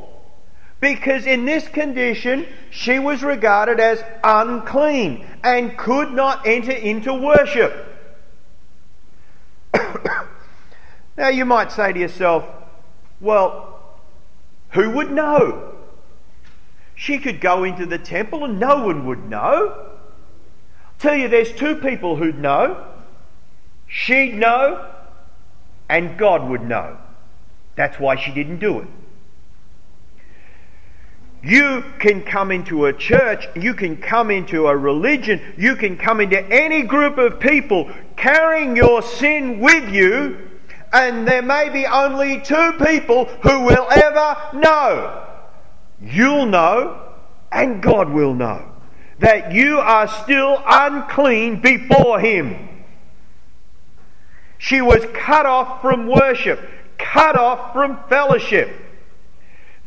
Because 0.81 1.25
in 1.25 1.45
this 1.45 1.67
condition, 1.69 2.45
she 2.71 2.99
was 2.99 3.23
regarded 3.23 3.79
as 3.79 4.03
unclean 4.23 5.25
and 5.41 5.77
could 5.77 6.11
not 6.11 6.45
enter 6.45 6.71
into 6.71 7.13
worship. 7.13 7.87
now, 11.17 11.29
you 11.29 11.45
might 11.45 11.71
say 11.71 11.93
to 11.93 11.99
yourself, 11.99 12.43
well, 13.21 13.79
who 14.71 14.89
would 14.89 15.11
know? 15.11 15.70
She 17.01 17.17
could 17.17 17.41
go 17.41 17.63
into 17.63 17.87
the 17.87 17.97
temple 17.97 18.45
and 18.45 18.59
no 18.59 18.85
one 18.85 19.07
would 19.07 19.27
know. 19.27 19.87
Tell 20.99 21.15
you, 21.15 21.29
there's 21.29 21.51
two 21.51 21.77
people 21.77 22.15
who'd 22.15 22.37
know. 22.37 22.85
She'd 23.87 24.35
know, 24.35 24.87
and 25.89 26.15
God 26.15 26.47
would 26.47 26.61
know. 26.61 26.99
That's 27.75 27.99
why 27.99 28.17
she 28.17 28.31
didn't 28.31 28.59
do 28.59 28.81
it. 28.81 28.87
You 31.41 31.83
can 31.97 32.21
come 32.21 32.51
into 32.51 32.85
a 32.85 32.93
church, 32.93 33.47
you 33.55 33.73
can 33.73 33.97
come 33.97 34.29
into 34.29 34.67
a 34.67 34.77
religion, 34.77 35.41
you 35.57 35.75
can 35.77 35.97
come 35.97 36.21
into 36.21 36.39
any 36.53 36.83
group 36.83 37.17
of 37.17 37.39
people 37.39 37.89
carrying 38.15 38.75
your 38.75 39.01
sin 39.01 39.59
with 39.59 39.89
you, 39.89 40.51
and 40.93 41.27
there 41.27 41.41
may 41.41 41.69
be 41.69 41.87
only 41.87 42.41
two 42.41 42.73
people 42.73 43.25
who 43.25 43.61
will 43.61 43.87
ever 43.89 44.37
know. 44.53 45.29
You'll 46.01 46.47
know, 46.47 47.13
and 47.51 47.81
God 47.81 48.09
will 48.09 48.33
know 48.33 48.67
that 49.19 49.51
you 49.53 49.79
are 49.79 50.07
still 50.07 50.61
unclean 50.65 51.61
before 51.61 52.19
Him. 52.19 52.69
She 54.57 54.81
was 54.81 55.05
cut 55.13 55.45
off 55.45 55.81
from 55.81 56.07
worship, 56.07 56.59
cut 56.97 57.35
off 57.37 57.71
from 57.73 57.99
fellowship. 58.09 58.69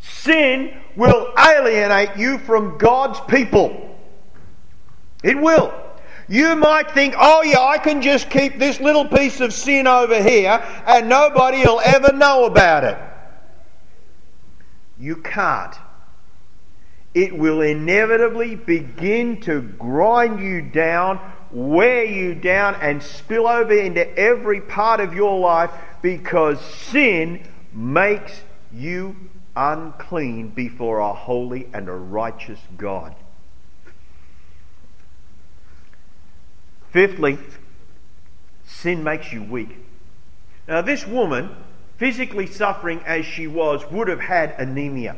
Sin 0.01 0.77
will 0.97 1.33
alienate 1.39 2.17
you 2.17 2.39
from 2.39 2.79
God's 2.79 3.21
people. 3.23 3.99
It 5.23 5.39
will. 5.39 5.73
You 6.29 6.55
might 6.55 6.93
think, 6.93 7.15
oh, 7.19 7.43
yeah, 7.43 7.61
I 7.61 7.79
can 7.79 8.03
just 8.03 8.31
keep 8.31 8.59
this 8.59 8.81
little 8.81 9.07
piece 9.07 9.41
of 9.41 9.53
sin 9.53 9.87
over 9.87 10.23
here 10.23 10.63
and 10.87 11.09
nobody 11.09 11.59
will 11.59 11.81
ever 11.85 12.13
know 12.13 12.45
about 12.45 12.85
it. 12.85 12.99
You 14.99 15.17
can't 15.17 15.75
it 17.15 17.37
will 17.37 17.61
inevitably 17.61 18.57
begin 18.57 19.41
to 19.43 19.61
grind 19.61 20.41
you 20.41 20.61
down, 20.61 21.21
wear 21.53 22.05
you 22.05 22.35
down, 22.35 22.75
and 22.81 23.01
spill 23.01 23.47
over 23.47 23.73
into 23.73 24.19
every 24.19 24.61
part 24.61 24.99
of 24.99 25.15
your 25.15 25.39
life 25.39 25.71
because 26.03 26.61
sin 26.61 27.47
makes 27.73 28.43
you 28.73 29.17
unclean 29.55 30.49
before 30.49 30.99
a 30.99 31.13
holy 31.13 31.69
and 31.73 31.89
a 31.89 31.95
righteous 31.95 32.59
God. 32.77 33.15
Fifthly, 36.91 37.39
sin 38.65 39.05
makes 39.05 39.33
you 39.33 39.43
weak. 39.43 39.77
Now, 40.67 40.81
this 40.81 41.07
woman, 41.07 41.55
physically 41.97 42.47
suffering 42.47 43.01
as 43.07 43.25
she 43.25 43.47
was, 43.47 43.89
would 43.91 44.09
have 44.09 44.21
had 44.21 44.55
anemia. 44.59 45.17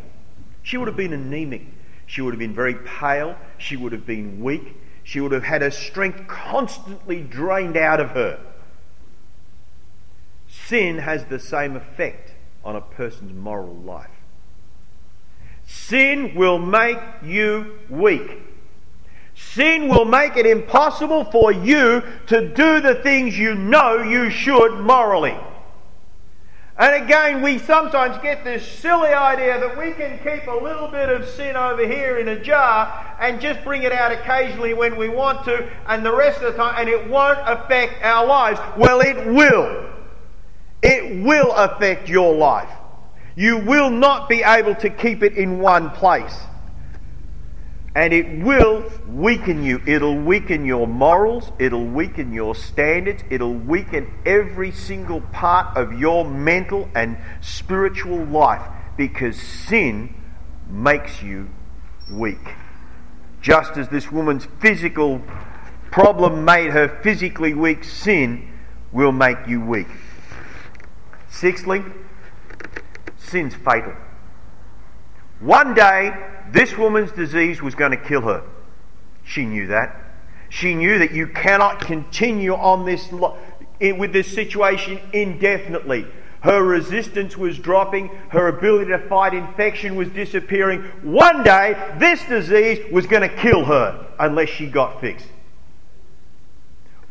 She 0.62 0.77
would 0.77 0.88
have 0.88 0.97
been 0.97 1.12
anemic. 1.12 1.66
She 2.07 2.21
would 2.21 2.33
have 2.33 2.38
been 2.38 2.55
very 2.55 2.75
pale. 2.75 3.37
She 3.59 3.77
would 3.77 3.92
have 3.92 4.07
been 4.07 4.42
weak. 4.42 4.77
She 5.03 5.21
would 5.21 5.33
have 5.33 5.45
had 5.45 5.62
her 5.62 5.71
strength 5.71 6.27
constantly 6.27 7.21
drained 7.21 7.77
out 7.77 8.01
of 8.01 8.11
her. 8.11 8.40
Sin 10.49 10.99
has 10.99 11.25
the 11.27 11.38
same 11.38 11.77
effect 11.77 12.33
on 12.64 12.77
a 12.77 12.81
person's 12.81 13.33
moral 13.33 13.75
life. 13.75 14.11
Sin 15.66 16.35
will 16.35 16.59
make 16.59 16.99
you 17.23 17.79
weak. 17.88 18.42
Sin 19.35 19.88
will 19.88 20.05
make 20.05 20.37
it 20.37 20.47
impossible 20.47 21.25
for 21.25 21.53
you 21.53 22.03
to 22.27 22.49
do 22.55 22.81
the 22.81 22.95
things 23.03 23.38
you 23.38 23.55
know 23.55 24.03
you 24.03 24.31
should 24.31 24.81
morally. 24.81 25.37
And 26.79 27.03
again, 27.03 27.41
we 27.41 27.59
sometimes 27.59 28.19
get 28.23 28.45
this 28.45 28.67
silly 28.67 29.09
idea 29.09 29.59
that 29.61 29.79
we 29.79 29.93
can 29.93 30.19
keep 30.19 30.47
a 30.47 30.62
little 30.62 30.89
bit 30.89 31.09
of 31.09 31.27
sin 31.27 31.57
over 31.57 31.87
here 31.87 32.19
in 32.19 32.29
a 32.29 32.39
jar 32.39 33.17
and 33.19 33.41
just 33.41 33.65
bring 33.65 33.83
it 33.83 33.93
out 33.93 34.12
occasionally 34.12 34.75
when 34.75 34.97
we 34.97 35.09
want 35.09 35.45
to, 35.47 35.71
and 35.87 36.05
the 36.05 36.15
rest 36.15 36.43
of 36.43 36.53
the 36.53 36.59
time, 36.59 36.75
and 36.79 36.89
it 36.89 37.09
won't 37.09 37.39
affect 37.45 38.03
our 38.03 38.27
lives. 38.27 38.61
Well, 38.77 39.01
it 39.01 39.27
will. 39.27 39.91
It 40.83 41.25
will 41.25 41.53
affect 41.53 42.11
your 42.11 42.35
life. 42.35 42.69
You 43.37 43.57
will 43.57 43.91
not 43.91 44.29
be 44.29 44.43
able 44.43 44.75
to 44.77 44.91
keep 44.91 45.23
it 45.23 45.33
in 45.33 45.59
one 45.61 45.91
place 45.91 46.37
and 47.97 48.13
it 48.13 48.45
will 48.45 48.93
weaken 49.09 49.65
you. 49.65 49.81
It'll 49.87 50.19
weaken 50.19 50.67
your 50.67 50.87
morals, 50.87 51.51
it'll 51.59 51.87
weaken 51.87 52.31
your 52.31 52.55
standards, 52.55 53.25
it'll 53.31 53.55
weaken 53.55 54.13
every 54.27 54.71
single 54.71 55.23
part 55.23 55.75
of 55.79 55.99
your 55.99 56.23
mental 56.23 56.91
and 56.95 57.17
spiritual 57.41 58.23
life 58.27 58.61
because 58.99 59.41
sin 59.41 60.15
makes 60.69 61.23
you 61.23 61.49
weak. 62.13 62.55
Just 63.41 63.79
as 63.79 63.89
this 63.89 64.13
woman's 64.13 64.47
physical 64.61 65.23
problem 65.91 66.45
made 66.45 66.73
her 66.73 67.01
physically 67.03 67.55
weak, 67.55 67.83
sin 67.83 68.53
will 68.93 69.13
make 69.13 69.39
you 69.49 69.63
weak. 69.63 69.89
Sixthly, 71.31 71.83
sin's 73.17 73.55
fatal. 73.55 73.95
One 75.41 75.73
day, 75.73 76.13
this 76.53 76.77
woman's 76.77 77.13
disease 77.13 77.63
was 77.63 77.75
going 77.75 77.93
to 77.93 77.97
kill 77.97 78.23
her. 78.23 78.43
She 79.25 79.45
knew 79.45 79.67
that. 79.69 79.97
She 80.49 80.75
knew 80.75 80.99
that 80.99 81.13
you 81.13 81.27
cannot 81.27 81.81
continue 81.81 82.55
on 82.55 82.85
this 82.87 83.11
with 83.13 84.13
this 84.13 84.33
situation 84.33 85.01
indefinitely. 85.13 86.07
Her 86.41 86.63
resistance 86.63 87.37
was 87.37 87.59
dropping, 87.59 88.09
her 88.29 88.47
ability 88.47 88.91
to 88.93 88.99
fight 89.09 89.35
infection 89.35 89.97
was 89.97 90.09
disappearing. 90.11 90.83
One 91.03 91.43
day, 91.43 91.75
this 91.99 92.23
disease 92.25 92.93
was 92.93 93.07
going 93.07 93.29
to 93.29 93.37
kill 93.37 93.65
her 93.65 94.07
unless 94.21 94.49
she 94.49 94.67
got 94.67 95.01
fixed. 95.01 95.27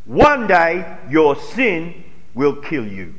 One 0.05 0.47
day, 0.47 0.97
your 1.09 1.35
sin 1.35 2.05
will 2.33 2.55
kill 2.55 2.87
you. 2.87 3.15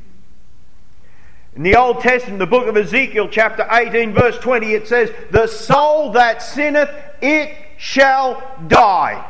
In 1.57 1.63
the 1.63 1.75
Old 1.75 2.01
Testament, 2.01 2.37
the 2.37 2.45
book 2.45 2.67
of 2.67 2.77
Ezekiel, 2.77 3.29
chapter 3.31 3.67
18, 3.71 4.13
verse 4.13 4.37
20, 4.37 4.73
it 4.73 4.87
says, 4.87 5.09
The 5.31 5.47
soul 5.47 6.11
that 6.11 6.43
sinneth, 6.43 6.91
it 7.19 7.51
shall 7.79 8.43
die. 8.67 9.25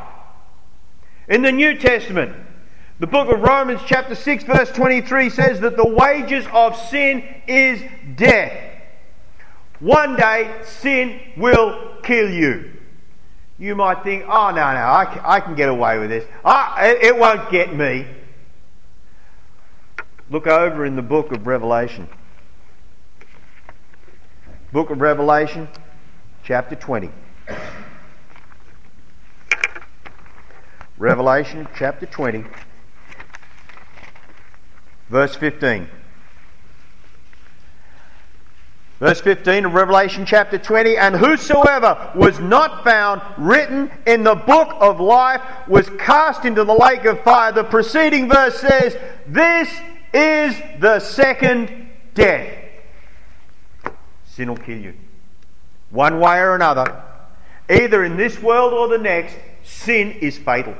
In 1.26 1.40
the 1.40 1.50
New 1.50 1.78
Testament, 1.78 2.36
the 3.00 3.06
book 3.06 3.32
of 3.32 3.40
Romans, 3.40 3.80
chapter 3.86 4.14
6, 4.14 4.44
verse 4.44 4.70
23, 4.72 5.30
says 5.30 5.60
that 5.60 5.78
the 5.78 5.88
wages 5.88 6.44
of 6.52 6.76
sin 6.76 7.24
is 7.46 7.82
death. 8.14 8.74
One 9.80 10.14
day, 10.14 10.54
sin 10.64 11.18
will 11.38 11.96
kill 12.02 12.28
you. 12.28 12.74
You 13.58 13.74
might 13.74 14.04
think, 14.04 14.24
oh, 14.28 14.50
no, 14.50 14.74
no, 14.74 15.22
I, 15.24 15.40
can 15.40 15.54
get 15.54 15.70
away 15.70 15.98
with 15.98 16.10
this. 16.10 16.26
It 16.44 17.16
won't 17.16 17.50
get 17.50 17.74
me. 17.74 18.06
Look 20.30 20.46
over 20.46 20.84
in 20.84 20.94
the 20.94 21.02
book 21.02 21.32
of 21.32 21.46
Revelation. 21.46 22.06
Book 24.72 24.90
of 24.90 25.00
Revelation, 25.00 25.68
chapter 26.44 26.76
20. 26.76 27.10
Revelation 30.98 31.66
chapter 31.76 32.06
20, 32.06 32.44
verse 35.08 35.36
15. 35.36 35.88
Verse 38.98 39.20
15 39.20 39.64
of 39.64 39.74
Revelation 39.74 40.26
chapter 40.26 40.58
20 40.58 40.96
And 40.96 41.14
whosoever 41.14 42.10
was 42.16 42.40
not 42.40 42.82
found 42.82 43.22
written 43.38 43.92
in 44.06 44.24
the 44.24 44.34
book 44.34 44.76
of 44.80 44.98
life 44.98 45.40
was 45.68 45.88
cast 46.00 46.44
into 46.44 46.64
the 46.64 46.74
lake 46.74 47.04
of 47.04 47.22
fire. 47.22 47.52
The 47.52 47.62
preceding 47.62 48.28
verse 48.28 48.58
says, 48.58 48.98
This 49.28 49.70
is 50.12 50.60
the 50.80 51.00
second 51.00 51.88
death. 52.14 52.56
sin 54.26 54.48
will 54.48 54.56
kill 54.56 54.78
you. 54.78 54.94
One 55.90 56.20
way 56.20 56.38
or 56.38 56.54
another, 56.54 57.02
either 57.68 58.04
in 58.04 58.16
this 58.16 58.40
world 58.42 58.72
or 58.72 58.88
the 58.88 58.98
next, 58.98 59.36
sin 59.64 60.12
is 60.12 60.36
fatal. 60.38 60.76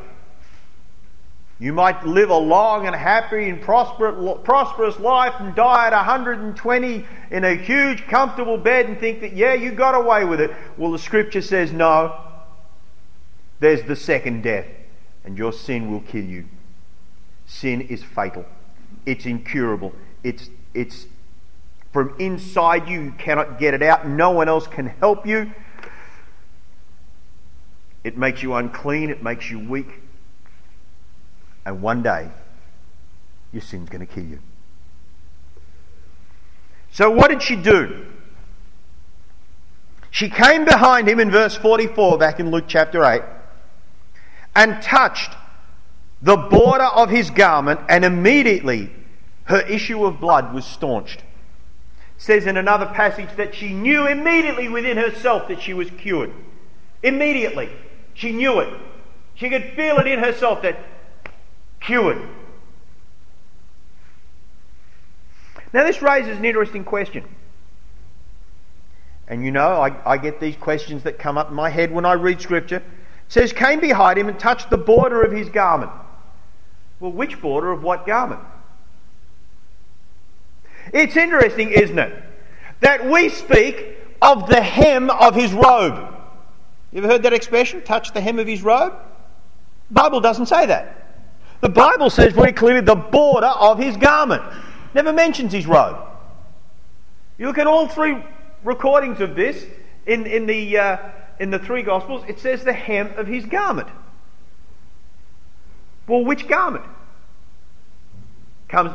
You 1.60 1.72
might 1.72 2.06
live 2.06 2.30
a 2.30 2.36
long 2.36 2.86
and 2.86 2.94
happy 2.94 3.48
and 3.48 3.60
prosperous 3.60 4.98
life 5.00 5.34
and 5.40 5.54
die 5.56 5.88
at 5.88 5.92
120 5.92 7.04
in 7.32 7.44
a 7.44 7.54
huge, 7.54 8.06
comfortable 8.06 8.56
bed 8.56 8.86
and 8.86 9.00
think 9.00 9.20
that, 9.22 9.32
yeah, 9.32 9.54
you 9.54 9.72
got 9.72 9.96
away 9.96 10.24
with 10.24 10.40
it. 10.40 10.52
Well, 10.76 10.92
the 10.92 11.00
scripture 11.00 11.42
says 11.42 11.72
no. 11.72 12.16
There's 13.58 13.82
the 13.82 13.96
second 13.96 14.42
death, 14.42 14.66
and 15.24 15.36
your 15.36 15.52
sin 15.52 15.90
will 15.90 16.02
kill 16.02 16.24
you. 16.24 16.44
Sin 17.46 17.80
is 17.80 18.04
fatal, 18.04 18.46
it's 19.08 19.26
incurable, 19.26 19.92
it's, 20.22 20.50
it's 20.74 21.06
from 21.92 22.14
inside 22.18 22.88
you. 22.88 23.00
You 23.00 23.12
cannot 23.18 23.58
get 23.58 23.74
it 23.74 23.82
out, 23.82 24.06
no 24.06 24.30
one 24.30 24.48
else 24.48 24.66
can 24.66 24.86
help 24.86 25.26
you. 25.26 25.52
It 28.04 28.16
makes 28.16 28.42
you 28.42 28.54
unclean, 28.54 29.10
it 29.10 29.22
makes 29.22 29.50
you 29.50 29.58
weak 29.58 30.02
and 31.68 31.82
one 31.82 32.02
day, 32.02 32.30
your 33.52 33.60
sin's 33.60 33.90
going 33.90 34.00
to 34.00 34.10
kill 34.10 34.24
you. 34.24 34.38
So, 36.90 37.10
what 37.10 37.28
did 37.28 37.42
she 37.42 37.56
do? 37.56 38.06
She 40.10 40.30
came 40.30 40.64
behind 40.64 41.06
him 41.06 41.20
in 41.20 41.30
verse 41.30 41.54
44, 41.56 42.16
back 42.16 42.40
in 42.40 42.50
Luke 42.50 42.64
chapter 42.66 43.04
8, 43.04 43.20
and 44.56 44.80
touched 44.80 45.32
the 46.22 46.38
border 46.38 46.84
of 46.84 47.10
his 47.10 47.28
garment, 47.28 47.80
and 47.90 48.02
immediately 48.02 48.90
her 49.48 49.60
issue 49.62 50.04
of 50.04 50.20
blood 50.20 50.52
was 50.52 50.64
staunched. 50.66 51.20
It 51.20 51.24
says 52.18 52.46
in 52.46 52.58
another 52.58 52.84
passage 52.84 53.30
that 53.36 53.54
she 53.54 53.72
knew 53.72 54.06
immediately 54.06 54.68
within 54.68 54.98
herself 54.98 55.48
that 55.48 55.62
she 55.62 55.72
was 55.72 55.90
cured. 55.90 56.32
Immediately. 57.02 57.70
She 58.12 58.32
knew 58.32 58.60
it. 58.60 58.68
She 59.34 59.48
could 59.48 59.72
feel 59.74 59.96
it 59.98 60.06
in 60.06 60.18
herself 60.18 60.60
that 60.62 60.78
cured. 61.80 62.28
Now, 65.72 65.84
this 65.84 66.02
raises 66.02 66.36
an 66.38 66.44
interesting 66.44 66.84
question. 66.84 67.24
And 69.28 69.44
you 69.44 69.50
know, 69.50 69.80
I, 69.80 69.94
I, 70.04 70.16
get 70.18 70.40
these 70.40 70.56
questions 70.56 71.04
that 71.04 71.18
come 71.18 71.38
up 71.38 71.50
in 71.50 71.54
my 71.54 71.70
head 71.70 71.90
when 71.90 72.04
I 72.04 72.14
read 72.14 72.40
Scripture. 72.40 72.76
It 72.76 72.84
says, 73.28 73.52
came 73.52 73.80
behind 73.80 74.18
him 74.18 74.28
and 74.28 74.38
touched 74.38 74.70
the 74.70 74.78
border 74.78 75.22
of 75.22 75.32
his 75.32 75.48
garment. 75.48 75.92
Well, 76.98 77.12
which 77.12 77.40
border 77.40 77.70
of 77.70 77.82
what 77.82 78.06
garment? 78.06 78.40
It's 80.92 81.16
interesting, 81.16 81.70
isn't 81.70 81.98
it? 81.98 82.22
That 82.80 83.08
we 83.08 83.28
speak 83.28 83.96
of 84.22 84.48
the 84.48 84.60
hem 84.60 85.10
of 85.10 85.34
his 85.34 85.52
robe. 85.52 86.14
You 86.92 86.98
ever 86.98 87.08
heard 87.08 87.22
that 87.24 87.32
expression? 87.32 87.82
Touch 87.82 88.12
the 88.12 88.20
hem 88.20 88.38
of 88.38 88.46
his 88.46 88.62
robe? 88.62 88.94
The 89.88 89.94
Bible 89.94 90.20
doesn't 90.20 90.46
say 90.46 90.66
that. 90.66 90.94
The 91.60 91.68
Bible 91.68 92.10
says 92.10 92.32
very 92.32 92.52
clearly 92.52 92.80
the 92.80 92.94
border 92.94 93.46
of 93.46 93.78
his 93.78 93.96
garment. 93.96 94.42
Never 94.94 95.12
mentions 95.12 95.52
his 95.52 95.66
robe. 95.66 95.98
You 97.36 97.46
look 97.46 97.58
at 97.58 97.66
all 97.66 97.88
three 97.88 98.16
recordings 98.64 99.20
of 99.20 99.34
this 99.34 99.64
in, 100.06 100.26
in, 100.26 100.46
the, 100.46 100.78
uh, 100.78 100.96
in 101.38 101.50
the 101.50 101.58
three 101.58 101.82
Gospels, 101.82 102.24
it 102.28 102.38
says 102.38 102.64
the 102.64 102.72
hem 102.72 103.12
of 103.16 103.26
his 103.26 103.44
garment. 103.44 103.88
Well, 106.06 106.24
which 106.24 106.48
garment? 106.48 106.84
Comes, 108.68 108.92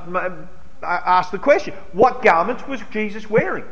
ask 0.84 1.32
the 1.32 1.40
question 1.40 1.74
what 1.92 2.22
garments 2.22 2.68
was 2.68 2.82
Jesus 2.92 3.30
wearing? 3.30 3.66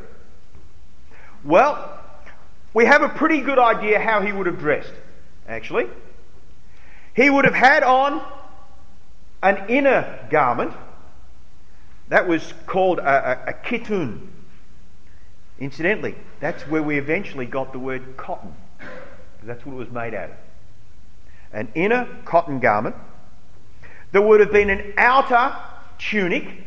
Well, 1.43 1.99
we 2.73 2.85
have 2.85 3.01
a 3.01 3.09
pretty 3.09 3.41
good 3.41 3.59
idea 3.59 3.99
how 3.99 4.21
he 4.21 4.31
would 4.31 4.45
have 4.45 4.59
dressed, 4.59 4.93
actually. 5.47 5.87
He 7.15 7.29
would 7.29 7.45
have 7.45 7.53
had 7.53 7.83
on 7.83 8.21
an 9.43 9.69
inner 9.69 10.27
garment 10.29 10.73
that 12.07 12.27
was 12.27 12.53
called 12.65 12.99
a, 12.99 13.47
a, 13.47 13.49
a 13.49 13.53
kitun. 13.53 14.27
Incidentally, 15.59 16.15
that's 16.39 16.63
where 16.63 16.83
we 16.83 16.97
eventually 16.97 17.45
got 17.45 17.71
the 17.71 17.79
word 17.79 18.17
cotton. 18.17 18.53
That's 19.43 19.65
what 19.65 19.73
it 19.73 19.77
was 19.77 19.91
made 19.91 20.13
out 20.13 20.29
of. 20.29 20.35
An 21.53 21.67
inner 21.75 22.07
cotton 22.25 22.59
garment. 22.59 22.95
There 24.11 24.21
would 24.21 24.39
have 24.39 24.51
been 24.51 24.69
an 24.69 24.93
outer 24.97 25.55
tunic. 25.97 26.63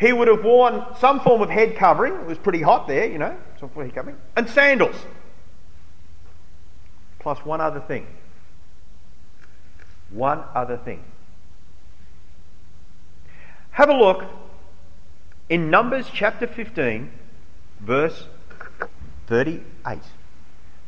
He 0.00 0.12
would 0.12 0.28
have 0.28 0.44
worn 0.44 0.84
some 0.98 1.20
form 1.20 1.42
of 1.42 1.50
head 1.50 1.76
covering. 1.76 2.14
It 2.14 2.26
was 2.26 2.38
pretty 2.38 2.62
hot 2.62 2.88
there, 2.88 3.06
you 3.06 3.18
know, 3.18 3.36
some 3.60 3.68
form 3.70 3.86
of 3.86 3.92
head 3.92 3.94
covering. 3.94 4.16
And 4.36 4.48
sandals. 4.48 4.96
Plus 7.20 7.44
one 7.44 7.60
other 7.60 7.80
thing. 7.80 8.06
One 10.10 10.42
other 10.54 10.76
thing. 10.76 11.04
Have 13.70 13.88
a 13.88 13.94
look 13.94 14.24
in 15.48 15.70
Numbers 15.70 16.08
chapter 16.12 16.46
15, 16.46 17.10
verse 17.80 18.26
38. 19.26 19.98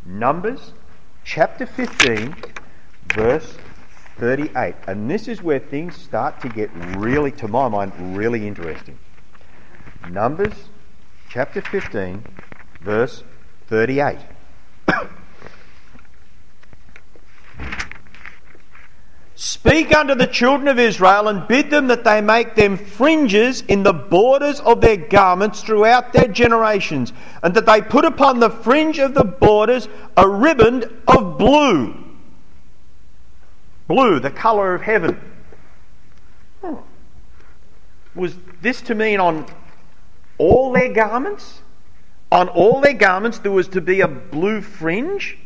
Numbers 0.05 0.73
chapter 1.25 1.67
15, 1.67 2.37
verse 3.15 3.57
38. 4.19 4.75
And 4.87 5.11
this 5.11 5.29
is 5.29 5.43
where 5.43 5.59
things 5.59 5.97
start 5.97 6.41
to 6.41 6.49
get 6.49 6.71
really, 6.97 7.31
to 7.33 7.49
my 7.49 7.69
mind, 7.69 8.17
really 8.17 8.47
interesting. 8.47 8.99
Numbers 10.11 10.53
chapter 11.29 11.61
15, 11.61 12.25
verse 12.81 13.23
38. 13.69 14.19
Speak 19.35 19.95
unto 19.95 20.15
the 20.15 20.27
children 20.27 20.69
of 20.69 20.79
Israel 20.79 21.29
and 21.29 21.47
bid 21.47 21.69
them 21.71 21.89
that 21.89 22.05
they 22.05 22.23
make 22.23 22.55
them 22.55 22.79
fringes 22.79 23.61
in 23.63 23.83
the 23.83 23.93
borders 23.93 24.61
of 24.61 24.81
their 24.81 24.97
garments 24.97 25.61
throughout 25.61 26.15
their 26.15 26.29
generations, 26.29 27.13
and 27.43 27.53
that 27.55 27.67
they 27.67 27.83
put 27.83 28.07
upon 28.07 28.41
the 28.41 28.49
fringe 28.49 28.99
of 28.99 29.13
the 29.13 29.25
borders 29.25 29.89
a 30.17 30.27
riband 30.27 30.85
of 31.07 31.37
blue. 31.37 32.06
Blue, 33.89 34.19
the 34.19 34.31
colour 34.31 34.75
of 34.75 34.83
heaven. 34.83 35.21
Oh. 36.63 36.83
Was 38.15 38.35
this 38.61 38.81
to 38.83 38.95
mean 38.95 39.21
on 39.21 39.47
all 40.39 40.73
their 40.73 40.93
garments? 40.93 41.61
On 42.33 42.49
all 42.49 42.81
their 42.81 42.95
garments 42.95 43.39
there 43.39 43.53
was 43.53 43.69
to 43.69 43.81
be 43.81 44.01
a 44.01 44.09
blue 44.09 44.61
fringe? 44.61 45.39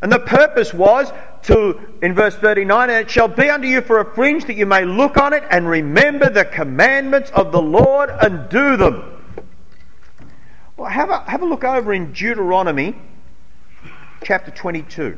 And 0.00 0.12
the 0.12 0.18
purpose 0.18 0.74
was 0.74 1.12
to, 1.44 1.80
in 2.02 2.14
verse 2.14 2.34
39, 2.36 2.90
and 2.90 3.06
it 3.06 3.10
shall 3.10 3.28
be 3.28 3.48
unto 3.48 3.66
you 3.66 3.80
for 3.80 4.00
a 4.00 4.14
fringe 4.14 4.44
that 4.46 4.54
you 4.54 4.66
may 4.66 4.84
look 4.84 5.16
on 5.16 5.32
it 5.32 5.44
and 5.50 5.66
remember 5.66 6.28
the 6.28 6.44
commandments 6.44 7.30
of 7.30 7.52
the 7.52 7.62
Lord 7.62 8.10
and 8.10 8.48
do 8.48 8.76
them. 8.76 9.22
Well, 10.76 10.90
have 10.90 11.10
a, 11.10 11.20
have 11.20 11.42
a 11.42 11.46
look 11.46 11.64
over 11.64 11.94
in 11.94 12.12
Deuteronomy 12.12 12.96
chapter 14.22 14.50
22. 14.50 15.16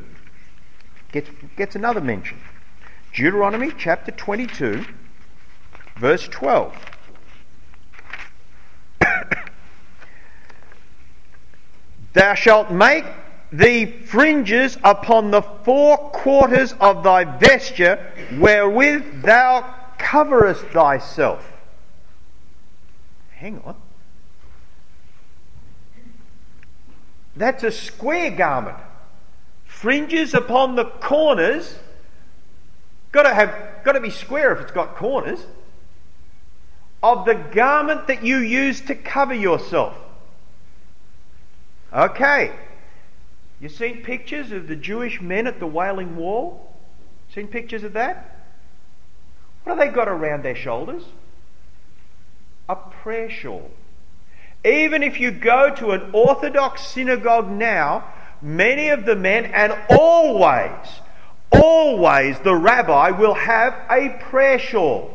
Gets, 1.17 1.31
gets 1.57 1.75
another 1.75 2.03
mention. 2.03 2.37
Deuteronomy 3.15 3.73
chapter 3.79 4.11
22, 4.13 4.85
verse 5.97 6.29
12. 6.29 6.77
Thou 12.13 12.35
shalt 12.35 12.71
make 12.71 13.07
the 13.51 13.87
fringes 13.87 14.77
upon 14.85 15.31
the 15.31 15.41
four 15.41 15.97
quarters 16.11 16.75
of 16.81 17.03
thy 17.03 17.25
vesture 17.25 18.13
wherewith 18.39 19.23
thou 19.23 19.75
coverest 19.97 20.67
thyself. 20.67 21.51
Hang 23.31 23.63
on. 23.65 23.77
That's 27.35 27.65
a 27.65 27.73
square 27.73 28.33
garment. 28.33 28.77
Fringes 29.77 30.33
upon 30.33 30.75
the 30.75 30.87
corners. 30.87 31.79
Got 33.12 33.25
to 33.25 33.35
have 33.35 33.85
got 33.85 33.93
to 33.93 34.01
be 34.01 34.09
square 34.09 34.53
if 34.53 34.62
it's 34.62 34.73
got 34.73 34.97
corners. 34.97 35.45
Of 37.03 37.27
the 37.27 37.35
garment 37.35 38.07
that 38.07 38.25
you 38.25 38.39
use 38.39 38.81
to 38.83 38.95
cover 38.95 39.35
yourself. 39.35 39.95
Okay. 41.93 42.55
You've 43.61 43.73
seen 43.73 44.03
pictures 44.03 44.51
of 44.51 44.67
the 44.67 44.77
Jewish 44.77 45.21
men 45.21 45.47
at 45.47 45.61
the 45.61 45.67
Wailing 45.67 46.17
Wall? 46.17 46.75
Seen 47.35 47.47
pictures 47.47 47.85
of 47.85 47.93
that? 47.93 48.35
What 49.65 49.77
have 49.77 49.87
they 49.87 49.95
got 49.95 50.09
around 50.09 50.43
their 50.43 50.57
shoulders? 50.57 51.03
A 52.71 52.77
prayer 52.77 53.29
shawl. 53.29 53.71
Even 54.65 55.03
if 55.03 55.21
you 55.21 55.31
go 55.31 55.75
to 55.75 55.91
an 55.91 56.11
Orthodox 56.15 56.81
synagogue 56.81 57.51
now, 57.51 58.05
many 58.42 58.88
of 58.88 59.05
the 59.05 59.16
men, 59.16 59.46
and 59.46 59.75
always, 59.90 60.87
always 61.51 62.38
the 62.40 62.55
rabbi 62.55 63.11
will 63.11 63.35
have 63.35 63.75
a 63.90 64.11
prayer 64.31 64.59
shawl. 64.59 65.11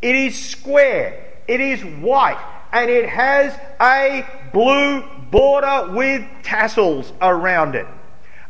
It 0.00 0.14
is 0.14 0.38
square, 0.38 1.24
it 1.46 1.60
is 1.60 1.82
white, 1.82 2.42
and 2.72 2.90
it 2.90 3.08
has 3.08 3.58
a 3.80 4.26
blue 4.52 5.02
border 5.30 5.92
with 5.92 6.24
tassels 6.42 7.12
around 7.20 7.74
it. 7.74 7.86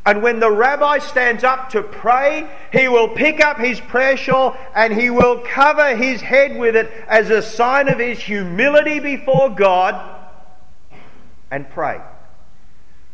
And 0.04 0.20
when 0.22 0.40
the 0.40 0.50
rabbi 0.50 0.98
stands 0.98 1.44
up 1.44 1.70
to 1.70 1.82
pray, 1.82 2.48
he 2.72 2.88
will 2.88 3.08
pick 3.08 3.40
up 3.40 3.58
his 3.58 3.80
prayer 3.80 4.16
shawl 4.16 4.56
and 4.74 4.92
he 4.92 5.10
will 5.10 5.38
cover 5.40 5.94
his 5.94 6.20
head 6.20 6.58
with 6.58 6.74
it 6.74 6.90
as 7.06 7.30
a 7.30 7.40
sign 7.40 7.88
of 7.88 8.00
his 8.00 8.18
humility 8.18 8.98
before 8.98 9.50
God 9.50 10.18
and 11.52 11.70
pray. 11.70 12.00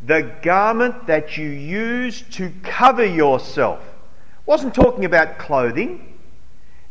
The 0.06 0.22
garment 0.42 1.06
that 1.06 1.36
you 1.36 1.48
use 1.48 2.22
to 2.32 2.52
cover 2.62 3.04
yourself 3.04 3.82
wasn't 4.46 4.74
talking 4.74 5.04
about 5.04 5.38
clothing. 5.38 6.18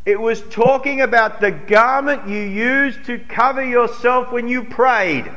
It 0.06 0.20
was 0.20 0.42
talking 0.50 1.02
about 1.02 1.42
the 1.42 1.52
garment 1.52 2.30
you 2.30 2.40
used 2.40 3.06
to 3.06 3.20
cover 3.20 3.64
yourself 3.64 4.32
when 4.32 4.48
you 4.48 4.64
prayed, 4.64 5.30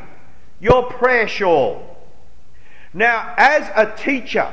your 0.60 0.84
prayer 0.84 1.26
shawl. 1.26 1.90
Now, 2.92 3.34
as 3.36 3.68
a 3.74 3.96
teacher, 3.96 4.52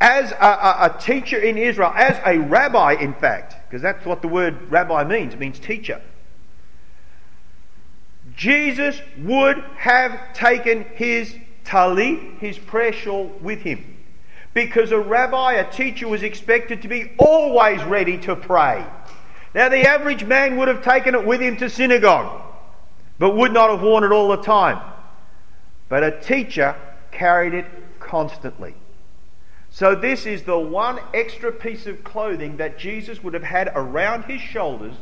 as 0.00 0.32
a, 0.32 0.36
a, 0.36 0.76
a, 0.94 0.98
teacher 1.00 1.38
in 1.38 1.56
Israel, 1.56 1.92
as 1.94 2.20
a 2.24 2.38
rabbi, 2.38 2.94
in 2.94 3.14
fact, 3.14 3.56
because 3.68 3.82
that's 3.82 4.04
what 4.04 4.22
the 4.22 4.28
word 4.28 4.70
rabbi 4.70 5.04
means, 5.04 5.34
it 5.34 5.40
means 5.40 5.58
teacher. 5.58 6.00
Jesus 8.36 9.00
would 9.18 9.58
have 9.78 10.34
taken 10.34 10.84
his 10.94 11.34
talit, 11.66 12.38
his 12.38 12.58
prayer 12.58 12.92
shawl, 12.92 13.26
with 13.40 13.60
him. 13.60 13.96
Because 14.54 14.92
a 14.92 14.98
rabbi, 14.98 15.54
a 15.54 15.70
teacher, 15.70 16.08
was 16.08 16.22
expected 16.22 16.82
to 16.82 16.88
be 16.88 17.12
always 17.18 17.82
ready 17.84 18.16
to 18.18 18.34
pray. 18.34 18.86
Now, 19.54 19.68
the 19.68 19.86
average 19.86 20.24
man 20.24 20.56
would 20.56 20.68
have 20.68 20.82
taken 20.82 21.14
it 21.14 21.26
with 21.26 21.40
him 21.40 21.56
to 21.58 21.68
synagogue, 21.68 22.42
but 23.18 23.36
would 23.36 23.52
not 23.52 23.70
have 23.70 23.82
worn 23.82 24.04
it 24.04 24.12
all 24.12 24.28
the 24.28 24.42
time. 24.42 24.80
But 25.88 26.02
a 26.02 26.20
teacher 26.20 26.74
carried 27.10 27.54
it 27.54 27.66
constantly. 28.00 28.74
So, 29.70 29.94
this 29.94 30.24
is 30.24 30.44
the 30.44 30.58
one 30.58 31.00
extra 31.12 31.52
piece 31.52 31.86
of 31.86 32.02
clothing 32.02 32.56
that 32.56 32.78
Jesus 32.78 33.22
would 33.22 33.34
have 33.34 33.42
had 33.42 33.70
around 33.74 34.24
his 34.24 34.40
shoulders, 34.40 34.94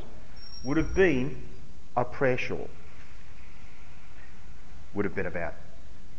would 0.65 0.77
have 0.77 0.95
been 0.95 1.43
a 1.97 2.05
prayer 2.05 2.39
shawl. 2.39 2.69
Would 4.95 5.05
have 5.05 5.15
been 5.15 5.27
about 5.27 5.55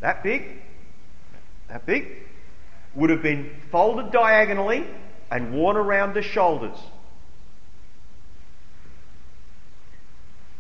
that 0.01 0.23
big, 0.23 0.61
that 1.67 1.85
big, 1.85 2.07
would 2.93 3.09
have 3.09 3.21
been 3.21 3.49
folded 3.71 4.11
diagonally 4.11 4.85
and 5.31 5.53
worn 5.53 5.77
around 5.77 6.13
the 6.13 6.21
shoulders. 6.21 6.77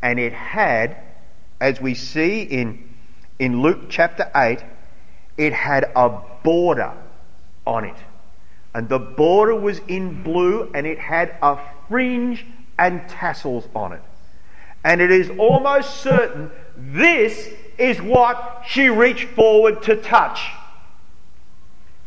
And 0.01 0.19
it 0.19 0.33
had, 0.33 0.97
as 1.59 1.81
we 1.81 1.95
see 1.95 2.41
in, 2.41 2.89
in 3.39 3.61
Luke 3.61 3.89
chapter 3.89 4.29
8, 4.35 4.63
it 5.37 5.53
had 5.53 5.91
a 5.95 6.21
border 6.43 6.93
on 7.65 7.85
it. 7.85 7.97
And 8.73 8.89
the 8.89 8.99
border 8.99 9.55
was 9.55 9.79
in 9.87 10.21
blue 10.21 10.69
and 10.73 10.85
it 10.85 10.99
had 10.99 11.35
a 11.41 11.57
fringe 11.87 12.45
and 12.77 13.07
tassels 13.07 13.67
on 13.73 13.93
it. 13.93 14.01
And 14.83 15.01
it 15.01 15.11
is 15.11 15.31
almost 15.39 16.01
certain 16.01 16.51
this 16.77 17.49
is 17.77 18.01
what 18.01 18.63
she 18.67 18.89
reached 18.89 19.27
forward 19.29 19.83
to 19.83 19.95
touch 19.95 20.49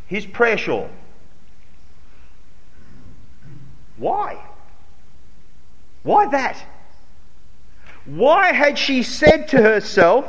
his 0.06 0.26
shawl. 0.56 0.88
Why? 3.96 4.38
Why 6.02 6.26
that? 6.30 6.64
Why 8.06 8.52
had 8.52 8.78
she 8.78 9.02
said 9.02 9.48
to 9.48 9.60
herself, 9.60 10.24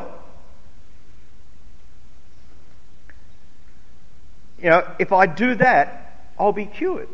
you 4.62 4.70
know, 4.70 4.86
if 5.00 5.14
I 5.14 5.26
do 5.28 5.56
that, 5.56 6.28
I'll 6.38 6.52
be 6.52 6.66
cured? 6.66 7.08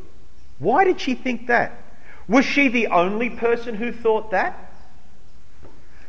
Why 0.57 0.83
did 0.85 0.99
she 0.99 1.13
think 1.13 1.47
that? 1.47 1.83
Was 2.27 2.45
she 2.45 2.69
the 2.69 2.88
only 2.88 3.29
person 3.29 3.75
who 3.75 3.91
thought 3.91 4.31
that? 4.31 4.73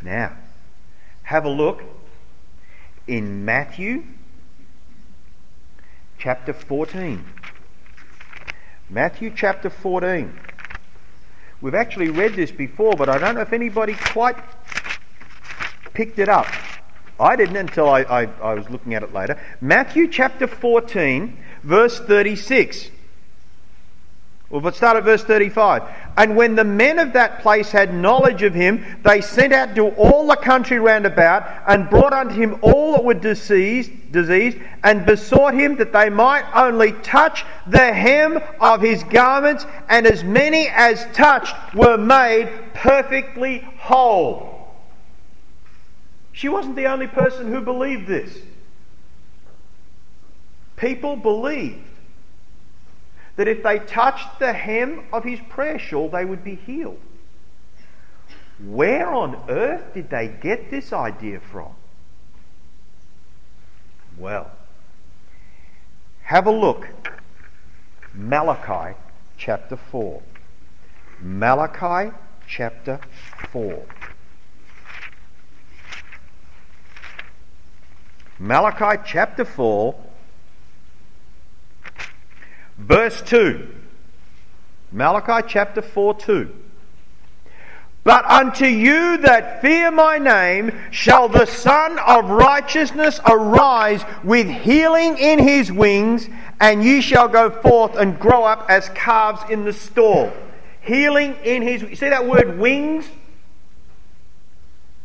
Now, 0.00 0.32
have 1.24 1.44
a 1.44 1.50
look 1.50 1.82
in 3.06 3.44
Matthew 3.44 4.04
chapter 6.18 6.52
14. 6.52 7.24
Matthew 8.90 9.32
chapter 9.34 9.70
14. 9.70 10.38
We've 11.60 11.74
actually 11.74 12.10
read 12.10 12.34
this 12.34 12.50
before, 12.50 12.94
but 12.94 13.08
I 13.08 13.18
don't 13.18 13.34
know 13.34 13.40
if 13.40 13.52
anybody 13.52 13.94
quite 13.94 14.36
picked 15.94 16.18
it 16.18 16.28
up. 16.28 16.46
I 17.18 17.34
didn't 17.36 17.56
until 17.56 17.88
I, 17.88 18.02
I, 18.02 18.22
I 18.42 18.54
was 18.54 18.68
looking 18.68 18.94
at 18.94 19.02
it 19.02 19.14
later. 19.14 19.40
Matthew 19.60 20.08
chapter 20.08 20.46
14, 20.46 21.36
verse 21.62 21.98
36. 21.98 22.90
Well, 24.48 24.60
let's 24.60 24.76
start 24.76 24.96
at 24.96 25.02
verse 25.02 25.24
35. 25.24 25.82
And 26.16 26.36
when 26.36 26.54
the 26.54 26.62
men 26.62 27.00
of 27.00 27.14
that 27.14 27.40
place 27.40 27.72
had 27.72 27.92
knowledge 27.92 28.44
of 28.44 28.54
him, 28.54 28.84
they 29.02 29.20
sent 29.20 29.52
out 29.52 29.74
to 29.74 29.88
all 29.96 30.28
the 30.28 30.36
country 30.36 30.78
round 30.78 31.04
about, 31.04 31.44
and 31.66 31.90
brought 31.90 32.12
unto 32.12 32.34
him 32.34 32.56
all 32.62 32.92
that 32.92 33.02
were 33.02 33.14
diseased, 33.14 33.90
diseased, 34.12 34.58
and 34.84 35.04
besought 35.04 35.54
him 35.54 35.76
that 35.76 35.92
they 35.92 36.10
might 36.10 36.44
only 36.54 36.92
touch 36.92 37.44
the 37.66 37.92
hem 37.92 38.38
of 38.60 38.82
his 38.82 39.02
garments, 39.04 39.66
and 39.88 40.06
as 40.06 40.22
many 40.22 40.68
as 40.68 41.04
touched 41.12 41.56
were 41.74 41.98
made 41.98 42.48
perfectly 42.72 43.66
whole. 43.78 44.68
She 46.30 46.48
wasn't 46.48 46.76
the 46.76 46.86
only 46.86 47.08
person 47.08 47.50
who 47.50 47.62
believed 47.62 48.06
this. 48.06 48.38
People 50.76 51.16
believed 51.16 51.82
that 53.36 53.48
if 53.48 53.62
they 53.62 53.78
touched 53.78 54.38
the 54.38 54.52
hem 54.52 55.04
of 55.12 55.24
his 55.24 55.38
prayer 55.48 55.78
shawl, 55.78 56.08
they 56.08 56.24
would 56.24 56.42
be 56.42 56.54
healed. 56.54 57.00
Where 58.64 59.08
on 59.12 59.42
earth 59.48 59.92
did 59.92 60.08
they 60.08 60.28
get 60.28 60.70
this 60.70 60.92
idea 60.92 61.40
from? 61.40 61.72
Well, 64.18 64.50
have 66.22 66.46
a 66.46 66.50
look. 66.50 66.88
Malachi 68.14 68.96
chapter 69.36 69.76
4. 69.76 70.22
Malachi 71.20 72.14
chapter 72.48 73.00
4. 73.52 73.84
Malachi 78.38 79.02
chapter 79.06 79.44
4 79.44 80.05
Verse 82.78 83.22
2. 83.22 83.74
Malachi 84.92 85.46
chapter 85.48 85.82
4 85.82 86.14
2. 86.14 86.54
But 88.04 88.24
unto 88.26 88.66
you 88.66 89.16
that 89.18 89.60
fear 89.60 89.90
my 89.90 90.18
name 90.18 90.72
shall 90.92 91.28
the 91.28 91.44
Son 91.44 91.98
of 91.98 92.30
Righteousness 92.30 93.18
arise 93.28 94.04
with 94.22 94.46
healing 94.46 95.18
in 95.18 95.40
his 95.40 95.72
wings, 95.72 96.28
and 96.60 96.84
ye 96.84 97.00
shall 97.00 97.26
go 97.26 97.50
forth 97.50 97.96
and 97.96 98.16
grow 98.16 98.44
up 98.44 98.64
as 98.68 98.90
calves 98.90 99.42
in 99.50 99.64
the 99.64 99.72
stall. 99.72 100.32
Healing 100.80 101.34
in 101.42 101.62
his 101.62 101.82
you 101.82 101.96
see 101.96 102.08
that 102.08 102.28
word 102.28 102.60
wings? 102.60 103.08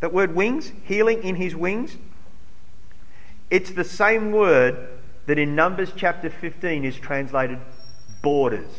That 0.01 0.13
word 0.13 0.35
wings? 0.35 0.71
Healing 0.83 1.23
in 1.23 1.37
his 1.37 1.55
wings? 1.55 1.97
It's 3.49 3.71
the 3.71 3.83
same 3.83 4.31
word 4.31 4.90
that 5.25 5.37
in 5.37 5.55
Numbers 5.55 5.91
chapter 5.95 6.29
15 6.29 6.85
is 6.85 6.95
translated 6.95 7.59
borders. 8.21 8.69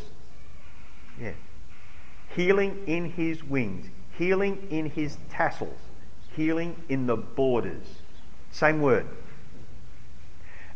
Yeah. 1.20 1.32
Healing 2.34 2.82
in 2.86 3.10
his 3.10 3.44
wings, 3.44 3.86
healing 4.16 4.66
in 4.70 4.90
his 4.90 5.18
tassels, 5.30 5.78
healing 6.34 6.76
in 6.88 7.06
the 7.06 7.16
borders. 7.16 7.86
Same 8.50 8.80
word. 8.80 9.06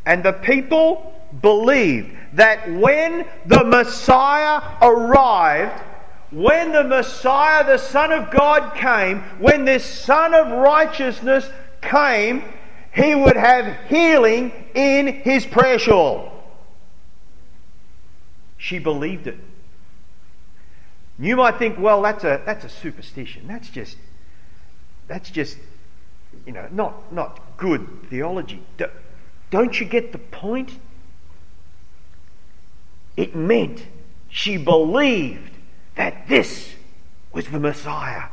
And 0.05 0.23
the 0.23 0.33
people 0.33 1.13
believed 1.43 2.17
that 2.35 2.71
when 2.71 3.27
the 3.47 3.65
Messiah 3.65 4.63
arrived, 4.81 5.83
when 6.31 6.73
the 6.73 6.85
Messiah, 6.85 7.65
the 7.65 7.79
Son 7.79 8.13
of 8.13 8.31
God, 8.31 8.75
came, 8.77 9.21
when 9.39 9.65
this 9.65 9.85
Son 9.85 10.35
of 10.35 10.47
righteousness 10.49 11.49
came, 11.83 12.45
he 12.97 13.15
would 13.15 13.37
have 13.37 13.77
healing 13.89 14.51
in 14.75 15.07
his 15.07 15.45
prayer 15.45 15.79
shawl. 15.79 16.33
She 18.57 18.79
believed 18.79 19.27
it. 19.27 19.39
You 21.19 21.37
might 21.37 21.59
think, 21.59 21.79
well, 21.79 22.01
that's 22.01 22.25
a, 22.25 22.41
that's 22.47 22.65
a 22.65 22.69
superstition. 22.71 23.47
That's 23.47 23.69
just, 23.69 23.99
that's 25.09 25.31
just, 25.31 25.59
you 26.47 26.53
know, 26.53 26.67
not, 26.73 27.13
not 27.13 27.57
good 27.59 27.87
theology. 28.09 28.63
Don't 29.51 29.79
you 29.79 29.87
get 29.87 30.13
the 30.13 30.19
point? 30.19 30.79
It 33.17 33.37
meant 33.37 33.87
she 34.31 34.57
believed 34.57 35.53
that 35.97 36.29
this 36.29 36.73
was 37.33 37.49
the 37.49 37.61
Messiah. 37.61 38.25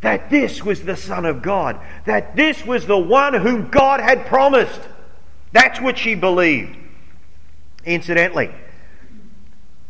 That 0.00 0.30
this 0.30 0.64
was 0.64 0.82
the 0.82 0.96
Son 0.96 1.26
of 1.26 1.42
God, 1.42 1.78
that 2.06 2.34
this 2.36 2.64
was 2.64 2.86
the 2.86 2.98
one 2.98 3.34
whom 3.34 3.68
God 3.68 4.00
had 4.00 4.26
promised. 4.26 4.80
That's 5.52 5.80
what 5.80 5.98
she 5.98 6.14
believed. 6.14 6.76
Incidentally, 7.84 8.50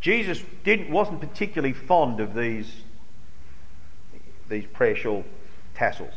Jesus 0.01 0.43
didn't, 0.65 0.91
wasn't 0.91 1.21
particularly 1.21 1.75
fond 1.75 2.21
of 2.21 2.35
these, 2.35 2.83
these 4.49 4.65
prayer 4.67 4.97
shawl 4.97 5.25
tassels. 5.75 6.15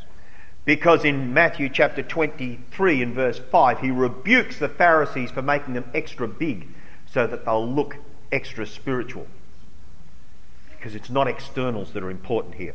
Because 0.66 1.04
in 1.04 1.34
Matthew 1.34 1.68
chapter 1.68 2.02
23 2.02 3.02
and 3.02 3.14
verse 3.14 3.38
5, 3.38 3.80
he 3.80 3.92
rebukes 3.92 4.60
the 4.60 4.70
Pharisees 4.70 5.30
for 5.30 5.42
making 5.42 5.74
them 5.74 5.90
extra 5.94 6.28
big 6.28 6.70
so 7.06 7.28
that 7.28 7.44
they'll 7.44 7.70
look 7.70 7.98
extra 8.32 8.66
spiritual. 8.66 9.28
Because 10.72 10.96
it's 10.96 11.10
not 11.10 11.28
externals 11.28 11.92
that 11.92 12.02
are 12.02 12.10
important 12.10 12.56
here. 12.56 12.74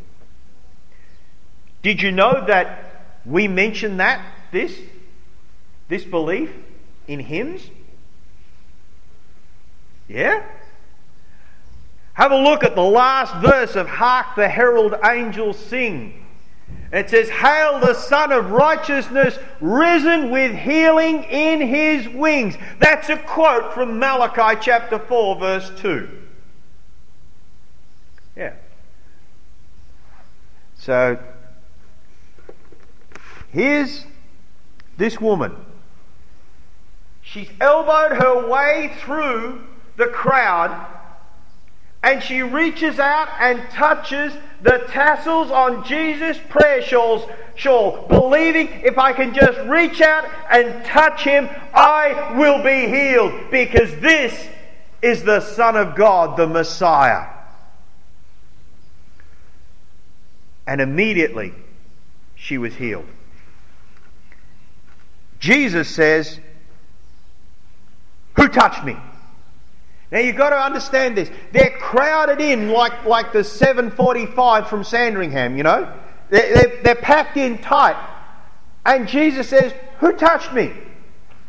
Did 1.82 2.02
you 2.02 2.12
know 2.12 2.44
that 2.46 3.04
we 3.24 3.48
mention 3.48 3.98
that, 3.98 4.24
this, 4.52 4.76
this 5.88 6.04
belief 6.04 6.50
in 7.06 7.20
hymns? 7.20 7.62
Yeah? 10.08 10.44
Have 12.14 12.32
a 12.32 12.36
look 12.36 12.64
at 12.64 12.74
the 12.74 12.82
last 12.82 13.34
verse 13.36 13.76
of 13.76 13.86
Hark 13.86 14.34
the 14.34 14.48
Herald 14.48 14.94
Angels 15.04 15.58
Sing. 15.58 16.24
It 16.90 17.10
says, 17.10 17.28
Hail 17.28 17.80
the 17.80 17.94
Sun 17.94 18.32
of 18.32 18.50
Righteousness, 18.50 19.38
risen 19.60 20.30
with 20.30 20.56
healing 20.56 21.22
in 21.24 21.60
his 21.60 22.08
wings. 22.08 22.56
That's 22.78 23.10
a 23.10 23.18
quote 23.18 23.74
from 23.74 23.98
Malachi 23.98 24.58
chapter 24.60 24.98
4, 24.98 25.36
verse 25.38 25.70
2. 25.78 26.08
Yeah. 28.36 28.54
So, 30.76 31.18
here's 33.52 34.04
this 34.96 35.20
woman. 35.20 35.54
She's 37.22 37.50
elbowed 37.60 38.12
her 38.12 38.48
way 38.48 38.96
through 39.00 39.62
the 39.96 40.06
crowd 40.06 40.86
and 42.02 42.22
she 42.22 42.42
reaches 42.42 42.98
out 42.98 43.28
and 43.40 43.68
touches 43.70 44.32
the 44.62 44.84
tassels 44.88 45.50
on 45.50 45.84
Jesus' 45.84 46.38
prayer 46.48 46.80
shawls, 46.80 47.28
shawl, 47.54 48.06
believing 48.08 48.68
if 48.84 48.98
I 48.98 49.12
can 49.12 49.34
just 49.34 49.58
reach 49.68 50.00
out 50.00 50.24
and 50.50 50.84
touch 50.84 51.22
him, 51.22 51.48
I 51.74 52.34
will 52.36 52.62
be 52.62 52.88
healed 52.88 53.50
because 53.50 53.90
this 54.00 54.48
is 55.02 55.24
the 55.24 55.40
Son 55.40 55.76
of 55.76 55.96
God, 55.96 56.36
the 56.36 56.46
Messiah. 56.46 57.26
And 60.66 60.80
immediately 60.80 61.52
she 62.36 62.58
was 62.58 62.74
healed. 62.74 63.06
Jesus 65.38 65.88
says, 65.88 66.40
Who 68.36 68.48
touched 68.48 68.84
me? 68.84 68.96
Now 70.10 70.20
you've 70.20 70.36
got 70.36 70.50
to 70.50 70.56
understand 70.58 71.16
this. 71.16 71.30
They're 71.52 71.76
crowded 71.78 72.40
in 72.40 72.70
like, 72.70 73.04
like 73.04 73.32
the 73.32 73.44
745 73.44 74.68
from 74.68 74.82
Sandringham, 74.82 75.56
you 75.56 75.62
know? 75.62 75.92
They're, 76.30 76.54
they're, 76.54 76.82
they're 76.82 76.94
packed 76.94 77.36
in 77.36 77.58
tight. 77.58 77.96
And 78.86 79.06
Jesus 79.06 79.48
says, 79.48 79.72
Who 80.00 80.12
touched 80.12 80.52
me? 80.52 80.72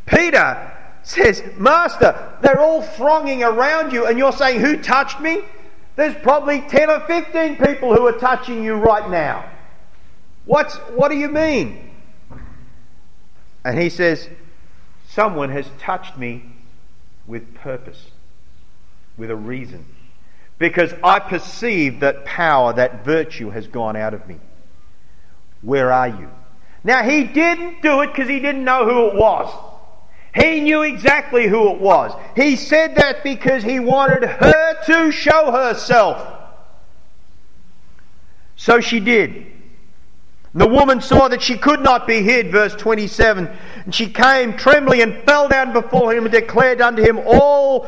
Peter 0.06 0.72
says, 1.04 1.44
Master, 1.58 2.38
they're 2.42 2.60
all 2.60 2.82
thronging 2.82 3.44
around 3.44 3.94
you, 3.94 4.06
and 4.06 4.18
you're 4.18 4.34
saying, 4.34 4.60
Who 4.60 4.78
touched 4.78 5.20
me? 5.22 5.42
There's 5.96 6.16
probably 6.24 6.62
10 6.62 6.90
or 6.90 7.00
15 7.02 7.58
people 7.58 7.94
who 7.94 8.08
are 8.08 8.18
touching 8.18 8.64
you 8.64 8.76
right 8.76 9.10
now. 9.10 9.50
What's, 10.46 10.76
what 10.96 11.10
do 11.10 11.18
you 11.18 11.28
mean? 11.28 11.89
And 13.64 13.80
he 13.80 13.90
says, 13.90 14.30
Someone 15.08 15.50
has 15.50 15.66
touched 15.80 16.18
me 16.18 16.44
with 17.26 17.56
purpose 17.56 18.12
with 19.18 19.30
a 19.30 19.36
reason. 19.36 19.86
Because 20.58 20.94
I 21.04 21.20
perceive 21.20 22.02
that 22.02 22.26
power, 22.26 22.74
that 22.74 23.06
virtue 23.06 23.50
has 23.50 23.68
gone 23.68 23.96
out 23.96 24.14
of 24.14 24.28
me. 24.28 24.38
Where 25.62 25.92
are 25.92 26.08
you? 26.08 26.30
Now, 26.84 27.04
he 27.04 27.24
didn't 27.24 27.82
do 27.82 28.02
it 28.02 28.08
because 28.08 28.30
he 28.30 28.40
didn't 28.40 28.64
know 28.64 28.86
who 28.86 29.08
it 29.08 29.16
was. 29.16 29.54
He 30.34 30.62
knew 30.62 30.84
exactly 30.84 31.48
who 31.48 31.72
it 31.72 31.82
was. 31.82 32.14
He 32.36 32.56
said 32.56 32.96
that 32.96 33.24
because 33.24 33.64
he 33.64 33.80
wanted 33.80 34.24
her 34.24 34.84
to 34.86 35.12
show 35.12 35.52
herself. 35.52 36.38
So 38.56 38.80
she 38.80 39.00
did. 39.00 39.48
The 40.54 40.68
woman 40.68 41.00
saw 41.00 41.28
that 41.28 41.42
she 41.42 41.58
could 41.58 41.82
not 41.82 42.08
be 42.08 42.24
hid, 42.24 42.52
verse 42.52 42.76
27, 42.76 43.48
and 43.86 43.94
she 43.94 44.08
came 44.08 44.58
trembling 44.58 45.02
and 45.02 45.24
fell 45.24 45.48
down 45.48 45.74
before 45.74 46.12
him 46.14 46.26
and 46.26 46.32
declared 46.32 46.82
unto 46.82 47.04
him 47.04 47.20
all 47.24 47.88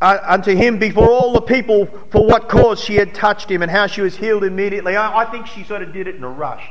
uh, 0.00 0.18
unto 0.22 0.54
him 0.54 0.78
before 0.78 1.08
all 1.08 1.32
the 1.32 1.40
people 1.40 1.86
for 2.10 2.26
what 2.26 2.48
cause 2.48 2.82
she 2.82 2.96
had 2.96 3.14
touched 3.14 3.48
him 3.48 3.62
and 3.62 3.70
how 3.70 3.86
she 3.86 4.00
was 4.00 4.16
healed 4.16 4.42
immediately. 4.42 4.96
I, 4.96 5.22
I 5.22 5.30
think 5.30 5.46
she 5.46 5.62
sort 5.62 5.82
of 5.82 5.92
did 5.92 6.08
it 6.08 6.16
in 6.16 6.24
a 6.24 6.28
rush. 6.28 6.68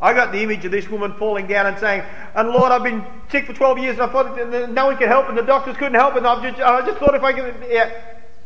I 0.00 0.14
got 0.14 0.32
the 0.32 0.40
image 0.42 0.64
of 0.64 0.70
this 0.70 0.88
woman 0.88 1.14
falling 1.14 1.46
down 1.46 1.66
and 1.66 1.78
saying, 1.78 2.02
"And 2.34 2.48
Lord, 2.50 2.72
I've 2.72 2.84
been 2.84 3.04
sick 3.30 3.46
for 3.46 3.52
12 3.52 3.78
years, 3.78 3.98
and 3.98 4.02
I 4.02 4.12
thought 4.12 4.70
no 4.70 4.86
one 4.86 4.96
could 4.96 5.08
help, 5.08 5.28
and 5.28 5.36
the 5.36 5.42
doctors 5.42 5.76
couldn't 5.76 5.94
help, 5.94 6.14
and 6.16 6.26
I've 6.26 6.42
just, 6.42 6.60
I 6.60 6.86
just 6.86 6.98
thought 6.98 7.14
if 7.14 7.22
I 7.22 7.32
could, 7.32 7.54
yeah, 7.68 7.90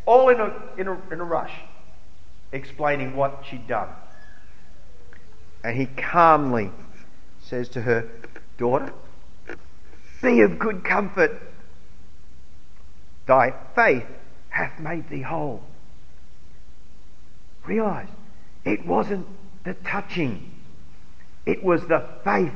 all 0.04 0.30
in 0.30 0.40
a, 0.40 0.52
in 0.78 0.88
a, 0.88 1.00
in 1.12 1.20
a 1.20 1.24
rush, 1.24 1.52
explaining 2.52 3.14
what 3.14 3.44
she'd 3.48 3.68
done." 3.68 3.88
And 5.64 5.76
he 5.76 5.86
calmly 5.86 6.70
says 7.40 7.70
to 7.70 7.80
her, 7.80 8.06
"Daughter, 8.58 8.92
be 10.22 10.42
of 10.42 10.58
good 10.58 10.84
comfort." 10.84 11.40
Thy 13.26 13.54
faith 13.74 14.06
hath 14.50 14.78
made 14.78 15.08
thee 15.08 15.22
whole. 15.22 15.62
Realize 17.64 18.08
it 18.64 18.84
wasn't 18.84 19.26
the 19.64 19.72
touching, 19.72 20.52
it 21.46 21.64
was 21.64 21.86
the 21.86 22.06
faith 22.22 22.52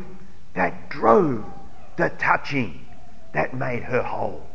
that 0.53 0.91
drove 0.91 1.45
the 1.97 2.11
touching 2.11 2.85
that 3.33 3.55
made 3.55 3.85
her 3.85 4.03
whole. 4.03 4.47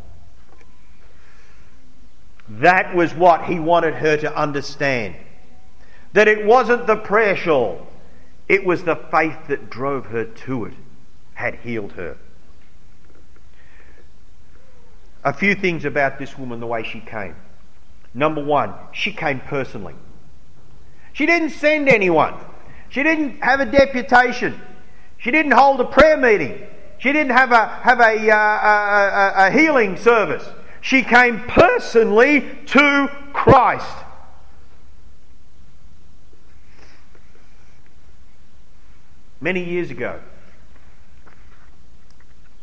That 2.47 2.93
was 2.93 3.15
what 3.15 3.45
he 3.45 3.59
wanted 3.59 3.95
her 3.95 4.15
to 4.17 4.35
understand. 4.35 5.15
That 6.13 6.27
it 6.27 6.45
wasn't 6.45 6.85
the 6.85 6.97
prayer 6.97 7.35
shawl, 7.35 7.87
it 8.47 8.65
was 8.65 8.83
the 8.83 8.95
faith 8.95 9.47
that 9.47 9.69
drove 9.69 10.07
her 10.07 10.25
to 10.25 10.65
it, 10.65 10.73
had 11.35 11.55
healed 11.55 11.93
her 11.93 12.17
a 15.23 15.33
few 15.33 15.55
things 15.55 15.85
about 15.85 16.19
this 16.19 16.37
woman, 16.37 16.59
the 16.59 16.67
way 16.67 16.83
she 16.83 16.99
came. 16.99 17.35
Number 18.13 18.43
one, 18.43 18.73
she 18.91 19.13
came 19.13 19.39
personally. 19.39 19.95
She 21.13 21.25
didn't 21.25 21.51
send 21.51 21.89
anyone. 21.89 22.35
She 22.89 23.03
didn't 23.03 23.43
have 23.43 23.59
a 23.59 23.65
deputation. 23.65 24.59
She 25.17 25.31
didn't 25.31 25.53
hold 25.53 25.79
a 25.79 25.85
prayer 25.85 26.17
meeting. 26.17 26.67
She 26.97 27.11
didn't 27.11 27.31
have 27.31 27.51
a, 27.51 27.67
have 27.67 27.99
a, 27.99 28.31
uh, 28.31 28.37
a, 28.37 29.45
a, 29.45 29.47
a 29.47 29.51
healing 29.51 29.97
service. 29.97 30.45
She 30.81 31.01
came 31.01 31.39
personally 31.47 32.45
to 32.67 33.09
Christ. 33.31 34.02
Many 39.43 39.61
years 39.61 39.91
ago, 39.91 40.21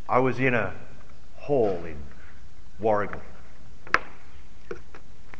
I 0.09 0.19
was 0.19 0.41
in 0.41 0.55
a 0.55 0.73
hall 1.37 1.79
in 1.85 1.99
Warragul. 2.81 3.21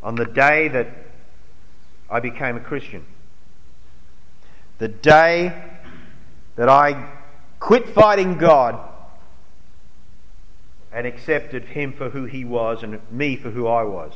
On 0.03 0.17
the 0.17 0.27
day 0.27 0.69
that 0.69 0.89
I 2.11 2.21
became 2.21 2.59
a 2.59 2.61
Christian, 2.61 3.07
the 4.77 4.89
day 4.89 5.59
that 6.57 6.69
I 6.69 7.11
quit 7.59 7.89
fighting 7.89 8.37
God 8.37 8.79
and 10.93 11.07
accepted 11.07 11.65
Him 11.65 11.95
for 11.95 12.11
who 12.11 12.27
He 12.27 12.45
was 12.45 12.83
and 12.83 13.01
me 13.11 13.37
for 13.37 13.49
who 13.49 13.67
I 13.67 13.85
was. 13.85 14.13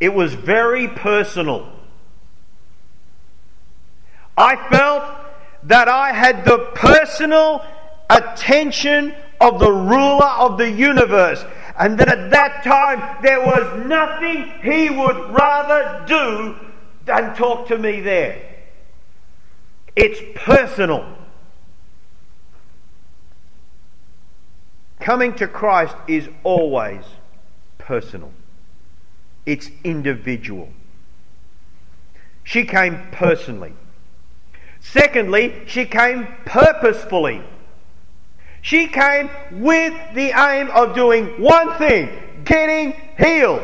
It 0.00 0.12
was 0.12 0.34
very 0.34 0.86
personal. 0.86 1.72
I 4.36 4.56
felt 4.68 5.23
that 5.64 5.88
I 5.88 6.12
had 6.12 6.44
the 6.44 6.58
personal 6.74 7.64
attention 8.10 9.14
of 9.40 9.58
the 9.58 9.70
ruler 9.70 10.26
of 10.26 10.58
the 10.58 10.70
universe. 10.70 11.44
And 11.76 11.98
that 11.98 12.08
at 12.08 12.30
that 12.30 12.62
time 12.62 13.22
there 13.22 13.40
was 13.40 13.86
nothing 13.86 14.52
he 14.62 14.90
would 14.90 15.30
rather 15.30 16.04
do 16.06 16.56
than 17.04 17.34
talk 17.34 17.68
to 17.68 17.78
me 17.78 18.00
there. 18.00 18.40
It's 19.96 20.20
personal. 20.34 21.06
Coming 25.00 25.34
to 25.34 25.46
Christ 25.46 25.96
is 26.08 26.28
always 26.44 27.04
personal, 27.78 28.32
it's 29.44 29.70
individual. 29.82 30.70
She 32.42 32.64
came 32.64 33.00
personally. 33.10 33.74
Secondly, 34.84 35.62
she 35.66 35.86
came 35.86 36.28
purposefully. 36.44 37.42
She 38.60 38.86
came 38.86 39.30
with 39.50 39.94
the 40.14 40.30
aim 40.38 40.70
of 40.70 40.94
doing 40.94 41.40
one 41.40 41.76
thing 41.78 42.10
getting 42.44 42.92
healed. 43.18 43.62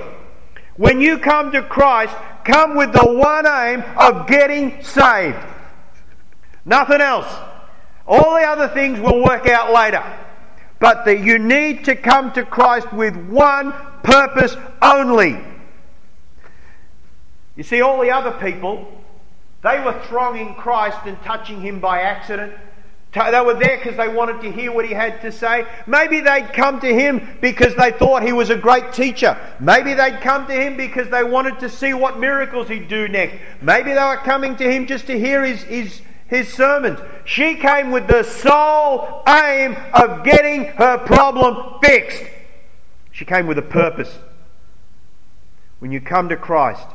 When 0.77 1.01
you 1.01 1.19
come 1.19 1.53
to 1.53 1.63
Christ, 1.63 2.15
come 2.45 2.75
with 2.75 2.93
the 2.95 3.07
one 3.07 3.47
aim 3.47 3.85
of 3.99 4.27
getting 4.27 4.83
saved. 4.83 5.37
Nothing 6.65 7.03
else. 7.03 7.33
All 8.07 8.35
the 8.35 8.47
other 8.47 8.69
things 8.69 8.99
will 8.99 9.23
work 9.23 9.47
out 9.47 9.73
later. 9.73 10.03
But 10.79 11.05
that 11.05 11.21
you 11.21 11.39
need 11.39 11.85
to 11.85 11.95
come 11.95 12.33
to 12.33 12.45
Christ 12.47 12.91
with 12.95 13.15
one 13.29 13.73
purpose 14.03 14.57
only. 14.81 15.39
You 17.57 17.63
see, 17.63 17.83
all 17.83 18.01
the 18.01 18.11
other 18.11 18.33
people, 18.33 19.00
they 19.63 19.81
were 19.81 20.01
thronging 20.07 20.55
Christ 20.55 20.99
and 21.05 21.21
touching 21.23 21.61
him 21.61 21.81
by 21.81 22.01
accident. 22.01 22.55
They 23.13 23.41
were 23.41 23.55
there 23.55 23.77
because 23.77 23.97
they 23.97 24.09
wanted 24.09 24.41
to 24.43 24.53
hear 24.53 24.71
what 24.71 24.85
he 24.85 24.95
had 24.95 25.21
to 25.23 25.33
say. 25.33 25.67
Maybe 25.87 26.21
they'd 26.21 26.53
come 26.53 26.81
to 26.81 26.95
him 26.95 27.39
because 27.41 27.75
they 27.75 27.91
thought 27.91 28.23
he 28.23 28.33
was 28.33 28.51
a 28.51 28.57
great 28.57 28.93
teacher. 28.93 29.37
Maybe 29.59 29.95
they'd 29.95 30.21
come 30.21 30.47
to 30.47 30.53
him 30.53 30.77
because 30.77 31.11
they 31.11 31.25
wanted 31.25 31.59
to 31.61 31.69
see 31.69 31.93
what 31.93 32.21
miracles 32.21 32.69
he'd 32.69 32.89
do 32.89 33.09
next. 33.09 33.37
Maybe 33.61 33.93
they 33.93 34.01
were 34.01 34.19
coming 34.19 34.55
to 34.57 34.71
him 34.71 34.87
just 34.87 35.09
to 35.09 35.19
hear 35.19 35.45
his, 35.45 35.63
his, 35.63 36.03
his 36.29 36.53
sermons. 36.53 37.01
She 37.25 37.57
came 37.57 37.91
with 37.91 38.07
the 38.07 38.23
sole 38.23 39.25
aim 39.27 39.77
of 39.93 40.25
getting 40.25 40.67
her 40.67 40.99
problem 40.99 41.81
fixed. 41.83 42.23
She 43.11 43.25
came 43.25 43.49
with 43.49 43.59
a 43.59 43.63
purpose. 43.63 44.17
When 45.81 45.91
you 45.91 46.01
come 46.01 46.29
to 46.29 46.37
Christ, 46.37 46.87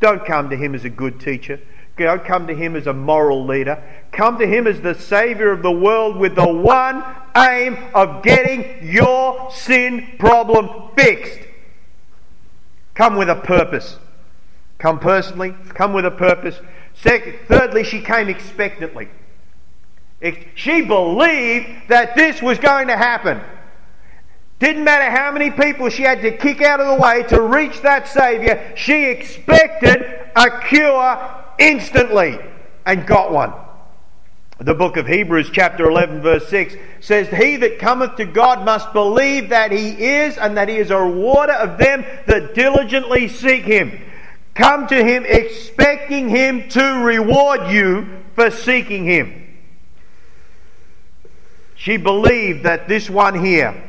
don't 0.00 0.26
come 0.26 0.50
to 0.50 0.56
him 0.56 0.74
as 0.74 0.84
a 0.84 0.90
good 0.90 1.20
teacher. 1.20 1.60
Don't 1.96 2.24
come 2.24 2.48
to 2.48 2.54
him 2.54 2.74
as 2.74 2.86
a 2.86 2.92
moral 2.92 3.46
leader. 3.46 3.82
Come 4.10 4.38
to 4.38 4.46
him 4.46 4.66
as 4.66 4.80
the 4.80 4.94
Saviour 4.94 5.52
of 5.52 5.62
the 5.62 5.70
world 5.70 6.16
with 6.16 6.34
the 6.34 6.48
one 6.48 7.04
aim 7.36 7.78
of 7.94 8.22
getting 8.22 8.86
your 8.92 9.50
sin 9.52 10.16
problem 10.18 10.90
fixed. 10.96 11.40
Come 12.94 13.16
with 13.16 13.28
a 13.28 13.36
purpose. 13.36 13.98
Come 14.78 14.98
personally, 14.98 15.54
come 15.68 15.92
with 15.92 16.04
a 16.04 16.10
purpose. 16.10 16.60
Second, 16.94 17.36
thirdly, 17.46 17.84
she 17.84 18.00
came 18.00 18.28
expectantly. 18.28 19.08
She 20.54 20.82
believed 20.82 21.88
that 21.88 22.16
this 22.16 22.42
was 22.42 22.58
going 22.58 22.88
to 22.88 22.96
happen. 22.96 23.40
Didn't 24.58 24.84
matter 24.84 25.10
how 25.10 25.30
many 25.32 25.50
people 25.50 25.90
she 25.90 26.02
had 26.02 26.22
to 26.22 26.36
kick 26.36 26.62
out 26.62 26.80
of 26.80 26.86
the 26.86 27.02
way 27.02 27.22
to 27.24 27.40
reach 27.42 27.82
that 27.82 28.08
Saviour, 28.08 28.72
she 28.74 29.04
expected 29.04 30.02
a 30.34 30.60
cure 30.60 31.43
instantly 31.58 32.38
and 32.86 33.06
got 33.06 33.32
one. 33.32 33.52
The 34.58 34.74
book 34.74 34.96
of 34.96 35.06
Hebrews, 35.06 35.50
chapter 35.52 35.84
11, 35.90 36.22
verse 36.22 36.48
6 36.48 36.76
says, 37.00 37.28
He 37.28 37.56
that 37.56 37.80
cometh 37.80 38.16
to 38.16 38.24
God 38.24 38.64
must 38.64 38.92
believe 38.92 39.48
that 39.48 39.72
He 39.72 39.90
is, 39.90 40.38
and 40.38 40.56
that 40.56 40.68
He 40.68 40.76
is 40.76 40.90
a 40.90 40.98
rewarder 40.98 41.54
of 41.54 41.76
them 41.76 42.04
that 42.26 42.54
diligently 42.54 43.28
seek 43.28 43.64
Him. 43.64 44.00
Come 44.54 44.86
to 44.86 45.04
Him 45.04 45.24
expecting 45.26 46.28
Him 46.28 46.68
to 46.68 47.02
reward 47.02 47.68
you 47.70 48.22
for 48.36 48.50
seeking 48.52 49.04
Him. 49.04 49.42
She 51.74 51.96
believed 51.96 52.62
that 52.62 52.88
this 52.88 53.10
one 53.10 53.44
here 53.44 53.82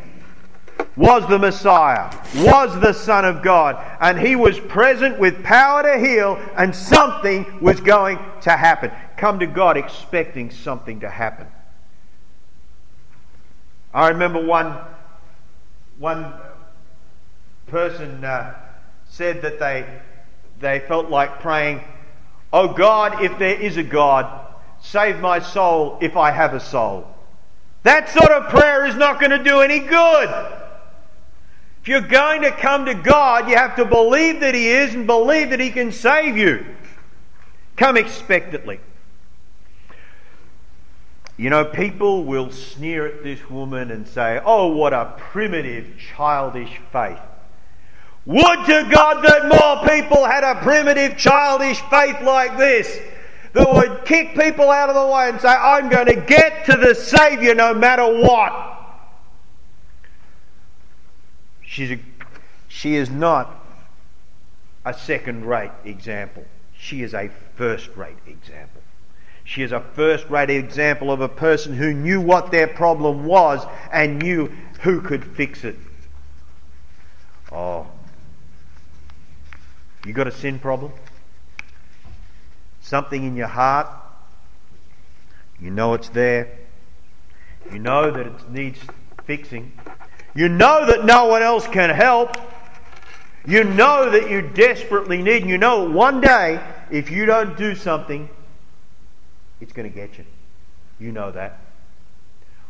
was 0.95 1.27
the 1.27 1.37
Messiah, 1.37 2.09
was 2.37 2.79
the 2.79 2.93
Son 2.93 3.25
of 3.25 3.41
God, 3.41 3.83
and 3.99 4.19
he 4.19 4.35
was 4.35 4.59
present 4.59 5.19
with 5.19 5.43
power 5.43 5.83
to 5.83 5.99
heal, 5.99 6.39
and 6.55 6.73
something 6.73 7.59
was 7.59 7.79
going 7.81 8.17
to 8.41 8.51
happen. 8.51 8.91
Come 9.17 9.39
to 9.39 9.47
God 9.47 9.77
expecting 9.77 10.49
something 10.51 11.01
to 11.01 11.09
happen. 11.09 11.47
I 13.93 14.09
remember 14.09 14.45
one, 14.45 14.77
one 15.97 16.33
person 17.67 18.23
uh, 18.23 18.55
said 19.07 19.41
that 19.41 19.59
they, 19.59 19.85
they 20.59 20.79
felt 20.81 21.09
like 21.09 21.39
praying, 21.39 21.81
Oh 22.53 22.73
God, 22.73 23.21
if 23.21 23.37
there 23.37 23.59
is 23.59 23.75
a 23.75 23.83
God, 23.83 24.53
save 24.81 25.19
my 25.19 25.39
soul 25.39 25.97
if 26.01 26.15
I 26.15 26.31
have 26.31 26.53
a 26.53 26.59
soul. 26.59 27.07
That 27.83 28.09
sort 28.09 28.31
of 28.31 28.49
prayer 28.49 28.85
is 28.85 28.95
not 28.95 29.19
going 29.19 29.31
to 29.31 29.43
do 29.43 29.59
any 29.59 29.79
good. 29.79 30.29
If 31.85 31.89
you're 31.89 32.01
going 32.01 32.41
to 32.41 32.49
come 32.49 32.85
to 32.85 32.95
God, 32.95 33.47
you 33.47 33.55
have 33.55 33.75
to 33.75 33.85
believe 33.85 34.39
that 34.39 34.55
He 34.55 34.69
is 34.69 34.95
and 34.95 35.05
believe 35.05 35.51
that 35.51 35.59
He 35.59 35.69
can 35.69 35.91
save 35.91 36.35
you. 36.35 36.65
Come 37.75 37.95
expectantly. 37.95 38.79
You 41.37 41.51
know, 41.51 41.63
people 41.63 42.23
will 42.23 42.49
sneer 42.49 43.05
at 43.05 43.21
this 43.21 43.51
woman 43.51 43.91
and 43.91 44.07
say, 44.07 44.41
Oh, 44.43 44.75
what 44.75 44.93
a 44.93 45.13
primitive, 45.15 45.99
childish 45.99 46.81
faith. 46.91 47.19
Would 48.25 48.65
to 48.65 48.89
God 48.91 49.23
that 49.23 49.47
more 49.47 49.87
people 49.87 50.25
had 50.25 50.43
a 50.43 50.55
primitive, 50.63 51.19
childish 51.19 51.79
faith 51.81 52.19
like 52.21 52.57
this 52.57 52.99
that 53.53 53.71
would 53.71 54.05
kick 54.05 54.33
people 54.33 54.71
out 54.71 54.89
of 54.89 54.95
the 54.95 55.05
way 55.05 55.29
and 55.29 55.39
say, 55.39 55.49
I'm 55.49 55.89
going 55.89 56.07
to 56.07 56.15
get 56.15 56.65
to 56.65 56.77
the 56.77 56.95
Saviour 56.95 57.53
no 57.53 57.75
matter 57.75 58.07
what. 58.23 58.74
She's 61.75 61.91
a, 61.91 61.99
she 62.69 62.95
is 62.95 63.09
not 63.09 63.53
a 64.85 64.93
second 64.93 65.43
rate 65.43 65.71
example. 65.83 66.45
She 66.71 67.01
is 67.01 67.13
a 67.13 67.29
first 67.55 67.89
rate 67.97 68.15
example. 68.25 68.81
She 69.43 69.61
is 69.61 69.73
a 69.73 69.81
first 69.81 70.29
rate 70.29 70.49
example 70.49 71.11
of 71.11 71.19
a 71.19 71.27
person 71.27 71.73
who 71.73 71.93
knew 71.93 72.21
what 72.21 72.49
their 72.49 72.65
problem 72.65 73.25
was 73.25 73.67
and 73.91 74.19
knew 74.19 74.49
who 74.83 75.01
could 75.01 75.25
fix 75.25 75.65
it. 75.65 75.75
Oh. 77.51 77.87
You 80.05 80.13
got 80.13 80.27
a 80.27 80.31
sin 80.31 80.59
problem? 80.59 80.93
Something 82.79 83.25
in 83.25 83.35
your 83.35 83.47
heart? 83.47 83.89
You 85.59 85.71
know 85.71 85.93
it's 85.93 86.07
there. 86.07 86.57
You 87.69 87.79
know 87.79 88.11
that 88.11 88.27
it 88.27 88.49
needs 88.49 88.79
fixing. 89.25 89.73
You 90.35 90.49
know 90.49 90.85
that 90.85 91.05
no 91.05 91.25
one 91.27 91.41
else 91.41 91.65
can 91.65 91.89
help. 91.89 92.35
You 93.47 93.63
know 93.63 94.09
that 94.09 94.29
you 94.29 94.41
desperately 94.41 95.21
need, 95.21 95.43
and 95.43 95.49
you 95.49 95.57
know 95.57 95.89
one 95.89 96.19
day, 96.19 96.59
if 96.91 97.09
you 97.09 97.25
don't 97.25 97.55
do 97.57 97.73
something, 97.73 98.29
it's 99.61 99.71
going 99.71 99.89
to 99.89 99.95
get 99.95 100.17
you. 100.17 100.25
You 100.99 101.11
know 101.11 101.31
that. 101.31 101.59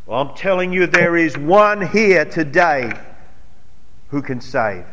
Well, 0.05 0.22
I'm 0.22 0.36
telling 0.36 0.72
you, 0.72 0.86
there 0.86 1.18
is 1.18 1.36
one 1.38 1.88
here 1.88 2.26
today 2.26 2.91
who 4.09 4.22
can 4.22 4.41
save, 4.41 4.86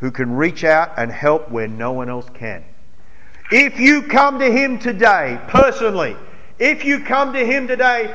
who 0.00 0.10
can 0.10 0.34
reach 0.34 0.64
out 0.64 0.94
and 0.96 1.12
help 1.12 1.48
where 1.50 1.68
no 1.68 1.92
one 1.92 2.08
else 2.08 2.28
can. 2.34 2.64
If 3.52 3.78
you 3.78 4.02
come 4.02 4.40
to 4.40 4.50
Him 4.50 4.78
today, 4.80 5.40
personally, 5.46 6.16
if 6.58 6.84
you 6.84 7.04
come 7.04 7.32
to 7.34 7.46
Him 7.46 7.68
today 7.68 8.12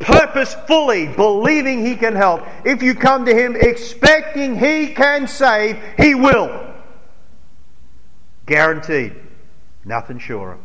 purposefully 0.00 1.06
believing 1.06 1.84
He 1.84 1.94
can 1.94 2.16
help, 2.16 2.42
if 2.64 2.82
you 2.82 2.94
come 2.94 3.24
to 3.26 3.34
Him 3.34 3.54
expecting 3.54 4.58
He 4.58 4.94
can 4.94 5.28
save, 5.28 5.78
He 5.96 6.14
will. 6.14 6.74
Guaranteed. 8.46 9.14
Nothing 9.84 10.18
surer. 10.18 10.58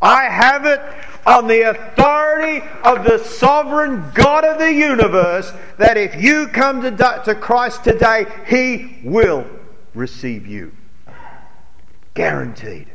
I 0.00 0.24
have 0.24 0.66
it 0.66 0.80
on 1.26 1.46
the 1.46 1.70
authority 1.70 2.66
of 2.84 3.04
the 3.04 3.18
sovereign 3.18 4.04
God 4.14 4.44
of 4.44 4.58
the 4.58 4.72
universe 4.72 5.52
that 5.78 5.96
if 5.96 6.20
you 6.22 6.48
come 6.48 6.82
to, 6.82 7.22
to 7.24 7.34
Christ 7.34 7.84
today, 7.84 8.26
He 8.46 9.00
will 9.04 9.46
receive 9.94 10.46
you. 10.46 10.72
Guaranteed. 12.14 12.88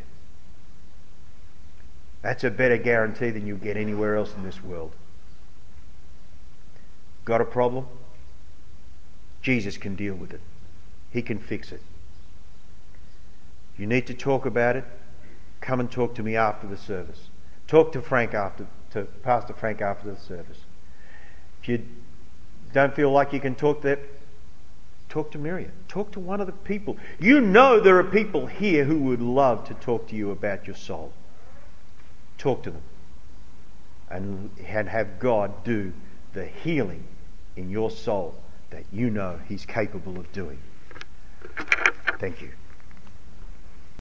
That's 2.21 2.43
a 2.43 2.51
better 2.51 2.77
guarantee 2.77 3.31
than 3.31 3.47
you 3.47 3.55
get 3.55 3.77
anywhere 3.77 4.15
else 4.15 4.33
in 4.35 4.43
this 4.43 4.63
world. 4.63 4.91
Got 7.29 7.41
a 7.41 7.45
problem? 7.45 7.85
Jesus 9.43 9.77
can 9.77 9.93
deal 9.93 10.15
with 10.15 10.33
it. 10.33 10.41
He 11.11 11.21
can 11.21 11.37
fix 11.37 11.71
it. 11.71 11.79
You 13.77 13.85
need 13.85 14.07
to 14.07 14.15
talk 14.15 14.47
about 14.47 14.75
it. 14.75 14.83
Come 15.61 15.79
and 15.79 15.91
talk 15.91 16.15
to 16.15 16.23
me 16.23 16.35
after 16.35 16.65
the 16.65 16.75
service. 16.75 17.29
Talk 17.67 17.91
to 17.91 18.01
Frank 18.01 18.33
after 18.33 18.65
to 18.93 19.03
Pastor 19.21 19.53
Frank 19.53 19.79
after 19.79 20.11
the 20.11 20.19
service. 20.19 20.57
If 21.61 21.69
you 21.69 21.85
don't 22.73 22.95
feel 22.95 23.11
like 23.11 23.31
you 23.31 23.39
can 23.39 23.53
talk 23.53 23.83
that, 23.83 23.99
talk 25.07 25.29
to 25.33 25.37
Miriam. 25.37 25.73
Talk 25.87 26.11
to 26.13 26.19
one 26.19 26.41
of 26.41 26.47
the 26.47 26.53
people. 26.53 26.97
You 27.19 27.41
know 27.41 27.79
there 27.79 27.99
are 27.99 28.03
people 28.03 28.47
here 28.47 28.85
who 28.85 28.97
would 29.03 29.21
love 29.21 29.67
to 29.67 29.75
talk 29.75 30.07
to 30.07 30.15
you 30.15 30.31
about 30.31 30.65
your 30.65 30.75
soul. 30.75 31.13
Talk 32.39 32.63
to 32.63 32.71
them. 32.71 32.81
And, 34.09 34.49
and 34.65 34.89
have 34.89 35.19
God 35.19 35.63
do 35.63 35.93
the 36.33 36.45
healing 36.45 37.03
in 37.59 37.69
your 37.69 37.91
soul 37.91 38.41
that 38.69 38.85
you 38.91 39.09
know 39.09 39.39
He's 39.47 39.65
capable 39.65 40.17
of 40.17 40.31
doing. 40.31 40.61
Thank 42.17 42.41
you. 42.41 42.58